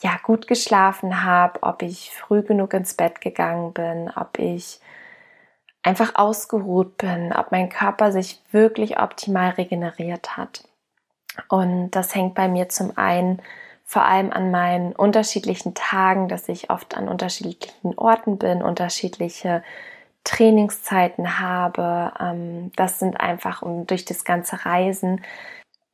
ja 0.02 0.18
gut 0.24 0.48
geschlafen 0.48 1.24
habe, 1.24 1.62
ob 1.62 1.84
ich 1.84 2.12
früh 2.12 2.42
genug 2.42 2.74
ins 2.74 2.96
Bett 2.96 3.22
gegangen 3.22 3.74
bin, 3.74 4.12
ob 4.16 4.40
ich 4.40 4.80
einfach 5.84 6.16
ausgeruht 6.16 6.98
bin, 6.98 7.34
ob 7.34 7.52
mein 7.52 7.70
Körper 7.70 8.12
sich 8.12 8.42
wirklich 8.52 9.00
optimal 9.00 9.52
regeneriert 9.52 10.38
hat. 10.38 10.64
Und 11.48 11.92
das 11.92 12.14
hängt 12.16 12.36
bei 12.36 12.48
mir 12.48 12.70
zum 12.70 12.98
einen 12.98 13.42
vor 13.86 14.04
allem 14.04 14.32
an 14.32 14.52
meinen 14.52 14.94
unterschiedlichen 14.94 15.74
Tagen, 15.74 16.28
dass 16.28 16.48
ich 16.48 16.70
oft 16.70 16.96
an 16.96 17.08
unterschiedlichen 17.08 17.98
Orten 17.98 18.38
bin, 18.38 18.62
unterschiedliche 18.62 19.64
Trainingszeiten 20.24 21.40
habe. 21.40 22.14
Ähm, 22.20 22.72
das 22.76 23.00
sind 23.00 23.20
einfach 23.20 23.64
durch 23.88 24.06
das 24.06 24.24
ganze 24.24 24.64
Reisen 24.66 25.22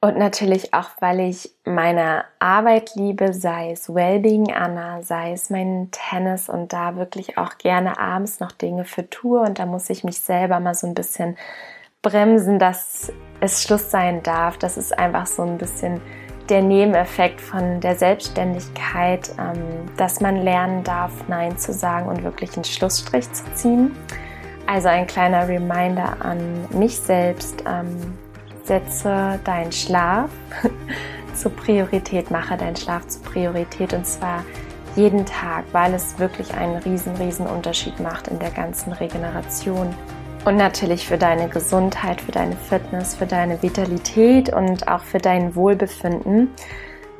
und 0.06 0.18
natürlich 0.18 0.72
auch, 0.72 0.90
weil 1.00 1.20
ich 1.20 1.50
meine 1.66 2.26
Arbeit 2.38 2.94
liebe, 2.94 3.34
sei 3.34 3.72
es 3.72 3.92
Wellbeing 3.92 4.54
Anna, 4.54 5.02
sei 5.02 5.32
es 5.32 5.50
mein 5.50 5.90
Tennis 5.90 6.48
und 6.48 6.74
da 6.74 6.96
wirklich 6.96 7.40
auch 7.40 7.58
gerne 7.58 7.98
abends 7.98 8.40
noch 8.40 8.52
Dinge 8.52 8.86
für 8.86 9.10
tue 9.10 9.40
und 9.40 9.58
da 9.58 9.66
muss 9.66 9.90
ich 9.90 10.04
mich 10.04 10.20
selber 10.20 10.60
mal 10.60 10.76
so 10.76 10.86
ein 10.86 10.94
bisschen 10.94 11.38
bremsen, 12.04 12.60
dass 12.60 13.12
es 13.40 13.64
Schluss 13.64 13.90
sein 13.90 14.22
darf. 14.22 14.60
Das 14.60 14.78
ist 14.78 14.96
einfach 14.96 15.26
so 15.26 15.42
ein 15.42 15.58
bisschen 15.58 16.00
der 16.50 16.62
Nebeneffekt 16.62 17.42
von 17.42 17.82
der 17.82 17.96
Selbstständigkeit, 17.96 19.32
ähm, 19.40 19.90
dass 19.98 20.22
man 20.22 20.36
lernen 20.36 20.84
darf, 20.84 21.12
Nein 21.28 21.58
zu 21.58 21.74
sagen 21.74 22.08
und 22.08 22.24
wirklich 22.24 22.54
einen 22.54 22.64
Schlussstrich 22.64 23.32
zu 23.34 23.44
ziehen. 23.56 23.96
Also 24.68 24.88
ein 24.88 25.08
kleiner 25.08 25.48
Reminder 25.48 26.18
an 26.20 26.68
mich 26.70 27.00
selbst. 27.00 27.64
Setze 28.66 29.40
deinen 29.44 29.72
Schlaf 29.72 30.30
zur 31.36 31.52
Priorität, 31.52 32.32
mache 32.32 32.58
deinen 32.58 32.76
Schlaf 32.76 33.08
zur 33.08 33.24
Priorität 33.24 33.94
und 33.94 34.06
zwar 34.06 34.44
jeden 34.96 35.26
Tag, 35.26 35.66
weil 35.72 35.94
es 35.94 36.18
wirklich 36.20 36.54
einen 36.54 36.78
riesen, 36.78 37.16
riesen 37.16 37.48
Unterschied 37.48 38.00
macht 38.00 38.28
in 38.28 38.40
der 38.40 38.52
ganzen 38.52 38.94
Regeneration. 38.94 39.94
Und 40.46 40.58
natürlich 40.58 41.08
für 41.08 41.18
deine 41.18 41.50
Gesundheit, 41.50 42.22
für 42.22 42.32
deine 42.32 42.56
Fitness, 42.56 43.16
für 43.16 43.26
deine 43.26 43.62
Vitalität 43.62 44.54
und 44.54 44.88
auch 44.88 45.02
für 45.02 45.18
dein 45.18 45.56
Wohlbefinden. 45.56 46.50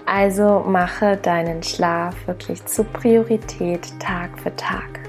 Also 0.06 0.64
mache 0.68 1.18
deinen 1.18 1.64
Schlaf 1.64 2.16
wirklich 2.28 2.64
zur 2.66 2.86
Priorität 2.86 4.00
Tag 4.00 4.40
für 4.40 4.56
Tag 4.56 5.05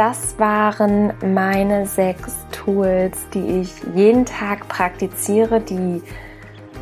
das 0.00 0.38
waren 0.38 1.12
meine 1.22 1.84
sechs 1.84 2.34
Tools, 2.52 3.18
die 3.34 3.60
ich 3.60 3.70
jeden 3.94 4.24
Tag 4.24 4.66
praktiziere, 4.66 5.60
die 5.60 6.02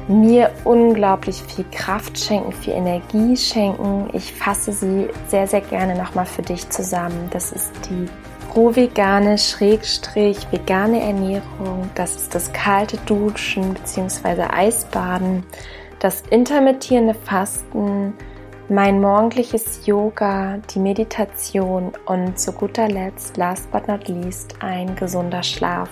mir 0.07 0.53
unglaublich 0.63 1.43
viel 1.43 1.65
Kraft 1.73 2.17
schenken, 2.17 2.53
viel 2.53 2.75
Energie 2.75 3.37
schenken. 3.37 4.09
Ich 4.13 4.33
fasse 4.33 4.73
sie 4.73 5.09
sehr, 5.27 5.49
sehr 5.49 5.63
gerne 5.63 5.97
nochmal 5.97 6.27
für 6.27 6.43
dich 6.43 6.71
zusammen. 6.71 7.29
Das 7.33 7.51
ist 7.51 7.73
die 7.91 8.07
rohvegane 8.55 9.37
Schrägstrich 9.37 10.47
vegane 10.53 11.01
Ernährung. 11.01 11.91
Das 11.97 12.15
ist 12.15 12.37
das 12.37 12.53
kalte 12.53 12.99
Duschen 12.99 13.75
bzw. 13.75 14.43
Eisbaden, 14.43 15.45
das 15.99 16.23
intermittierende 16.31 17.15
Fasten, 17.15 18.15
mein 18.71 19.01
morgendliches 19.01 19.87
Yoga, 19.87 20.59
die 20.75 20.79
Meditation 20.79 21.93
und 22.05 22.39
zu 22.39 22.53
guter 22.53 22.87
Letzt, 22.87 23.39
last 23.39 23.71
but 23.71 23.89
not 23.89 24.09
least, 24.09 24.57
ein 24.61 24.95
gesunder 24.95 25.43
Schlaf. 25.43 25.89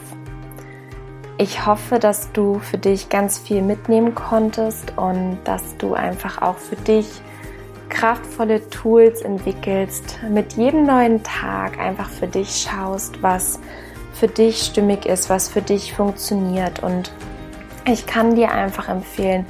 Ich 1.38 1.64
hoffe, 1.64 1.98
dass 1.98 2.32
du 2.32 2.58
für 2.58 2.76
dich 2.76 3.08
ganz 3.08 3.38
viel 3.38 3.62
mitnehmen 3.62 4.14
konntest 4.14 4.92
und 4.96 5.38
dass 5.44 5.76
du 5.78 5.94
einfach 5.94 6.42
auch 6.42 6.58
für 6.58 6.76
dich 6.76 7.06
kraftvolle 7.88 8.68
Tools 8.68 9.22
entwickelst, 9.22 10.18
mit 10.28 10.54
jedem 10.54 10.84
neuen 10.84 11.22
Tag 11.22 11.78
einfach 11.78 12.10
für 12.10 12.26
dich 12.26 12.68
schaust, 12.68 13.22
was 13.22 13.58
für 14.12 14.28
dich 14.28 14.62
stimmig 14.62 15.06
ist, 15.06 15.30
was 15.30 15.48
für 15.48 15.62
dich 15.62 15.94
funktioniert. 15.94 16.82
Und 16.82 17.10
ich 17.86 18.06
kann 18.06 18.34
dir 18.34 18.50
einfach 18.50 18.88
empfehlen, 18.88 19.46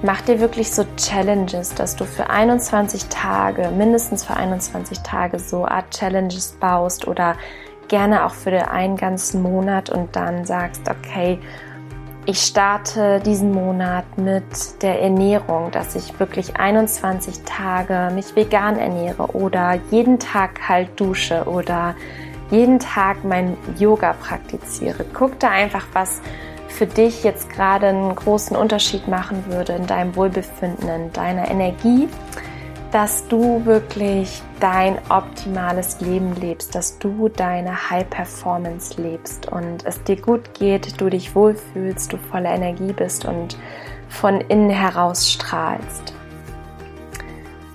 Mach 0.00 0.20
dir 0.20 0.38
wirklich 0.38 0.70
so 0.70 0.84
Challenges, 0.96 1.74
dass 1.74 1.96
du 1.96 2.04
für 2.04 2.30
21 2.30 3.06
Tage, 3.06 3.70
mindestens 3.70 4.24
für 4.24 4.34
21 4.34 5.00
Tage 5.00 5.40
so 5.40 5.64
Art 5.64 5.90
Challenges 5.90 6.56
baust 6.60 7.08
oder 7.08 7.34
gerne 7.88 8.24
auch 8.24 8.34
für 8.34 8.70
einen 8.70 8.96
ganzen 8.96 9.42
Monat 9.42 9.90
und 9.90 10.14
dann 10.14 10.44
sagst, 10.44 10.82
okay, 10.88 11.40
Ich 12.30 12.42
starte 12.42 13.20
diesen 13.20 13.52
Monat 13.52 14.04
mit 14.18 14.82
der 14.82 15.00
Ernährung, 15.00 15.70
dass 15.70 15.94
ich 15.94 16.20
wirklich 16.20 16.56
21 16.56 17.40
Tage 17.46 18.14
mich 18.14 18.36
vegan 18.36 18.78
ernähre 18.78 19.34
oder 19.34 19.78
jeden 19.90 20.18
Tag 20.18 20.56
kalt 20.56 21.00
dusche 21.00 21.44
oder 21.44 21.94
jeden 22.50 22.80
Tag 22.80 23.24
mein 23.24 23.56
Yoga 23.78 24.12
praktiziere. 24.12 25.06
Guck 25.14 25.40
da 25.40 25.48
einfach, 25.48 25.86
was 25.94 26.20
für 26.78 26.86
dich 26.86 27.24
jetzt 27.24 27.50
gerade 27.50 27.88
einen 27.88 28.14
großen 28.14 28.56
Unterschied 28.56 29.08
machen 29.08 29.46
würde 29.46 29.72
in 29.72 29.88
deinem 29.88 30.14
Wohlbefinden, 30.14 30.88
in 30.88 31.12
deiner 31.12 31.50
Energie, 31.50 32.08
dass 32.92 33.26
du 33.26 33.66
wirklich 33.66 34.40
dein 34.60 34.96
optimales 35.08 36.00
Leben 36.00 36.36
lebst, 36.36 36.76
dass 36.76 36.96
du 37.00 37.28
deine 37.28 37.90
High 37.90 38.08
Performance 38.08 39.02
lebst 39.02 39.50
und 39.50 39.84
es 39.86 40.00
dir 40.04 40.20
gut 40.20 40.54
geht, 40.54 41.00
du 41.00 41.10
dich 41.10 41.34
wohlfühlst, 41.34 42.12
du 42.12 42.16
voller 42.16 42.54
Energie 42.54 42.92
bist 42.92 43.24
und 43.24 43.58
von 44.08 44.40
innen 44.42 44.70
heraus 44.70 45.32
strahlst. 45.32 46.14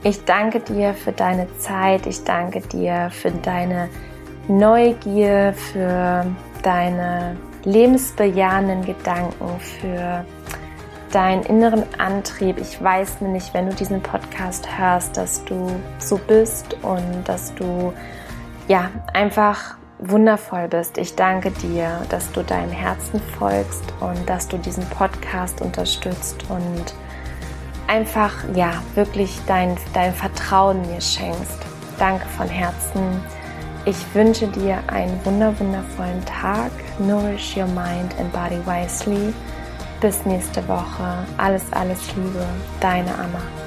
Ich 0.03 0.23
danke 0.23 0.61
dir 0.61 0.93
für 0.93 1.11
deine 1.11 1.47
Zeit, 1.57 2.07
ich 2.07 2.23
danke 2.23 2.61
dir 2.61 3.09
für 3.11 3.31
deine 3.31 3.89
Neugier, 4.47 5.53
für 5.53 6.25
deine 6.63 7.35
lebensbejahenden 7.63 8.85
Gedanken, 8.85 9.59
für 9.59 10.25
deinen 11.11 11.43
inneren 11.43 11.83
Antrieb. 11.97 12.57
Ich 12.59 12.81
weiß 12.81 13.21
nämlich, 13.21 13.53
wenn 13.53 13.69
du 13.69 13.75
diesen 13.75 14.01
Podcast 14.01 14.67
hörst, 14.77 15.15
dass 15.15 15.43
du 15.45 15.71
so 15.99 16.17
bist 16.17 16.75
und 16.81 17.23
dass 17.25 17.53
du 17.55 17.93
ja 18.67 18.89
einfach 19.13 19.75
wundervoll 19.99 20.67
bist. 20.67 20.97
Ich 20.97 21.15
danke 21.15 21.51
dir, 21.51 22.01
dass 22.09 22.31
du 22.31 22.43
deinem 22.43 22.71
Herzen 22.71 23.21
folgst 23.37 23.93
und 23.99 24.27
dass 24.27 24.47
du 24.47 24.57
diesen 24.57 24.85
Podcast 24.89 25.61
unterstützt 25.61 26.43
und 26.49 26.93
einfach 27.87 28.33
ja 28.55 28.71
wirklich 28.95 29.39
dein, 29.47 29.77
dein 29.93 30.13
Vertrauen 30.13 30.81
mir 30.81 31.01
schenkst. 31.01 31.59
Danke 31.99 32.25
von 32.37 32.47
Herzen. 32.47 33.21
Ich 33.85 33.97
wünsche 34.13 34.47
dir 34.47 34.79
einen 34.87 35.23
wunderwundervollen 35.25 36.23
Tag. 36.25 36.71
Nourish 36.99 37.57
your 37.57 37.67
mind 37.67 38.13
and 38.17 38.31
body 38.31 38.59
wisely. 38.65 39.33
Bis 39.99 40.25
nächste 40.25 40.67
Woche. 40.67 41.25
Alles, 41.37 41.63
alles 41.71 42.15
Liebe. 42.15 42.45
Deine 42.79 43.13
Anna. 43.15 43.62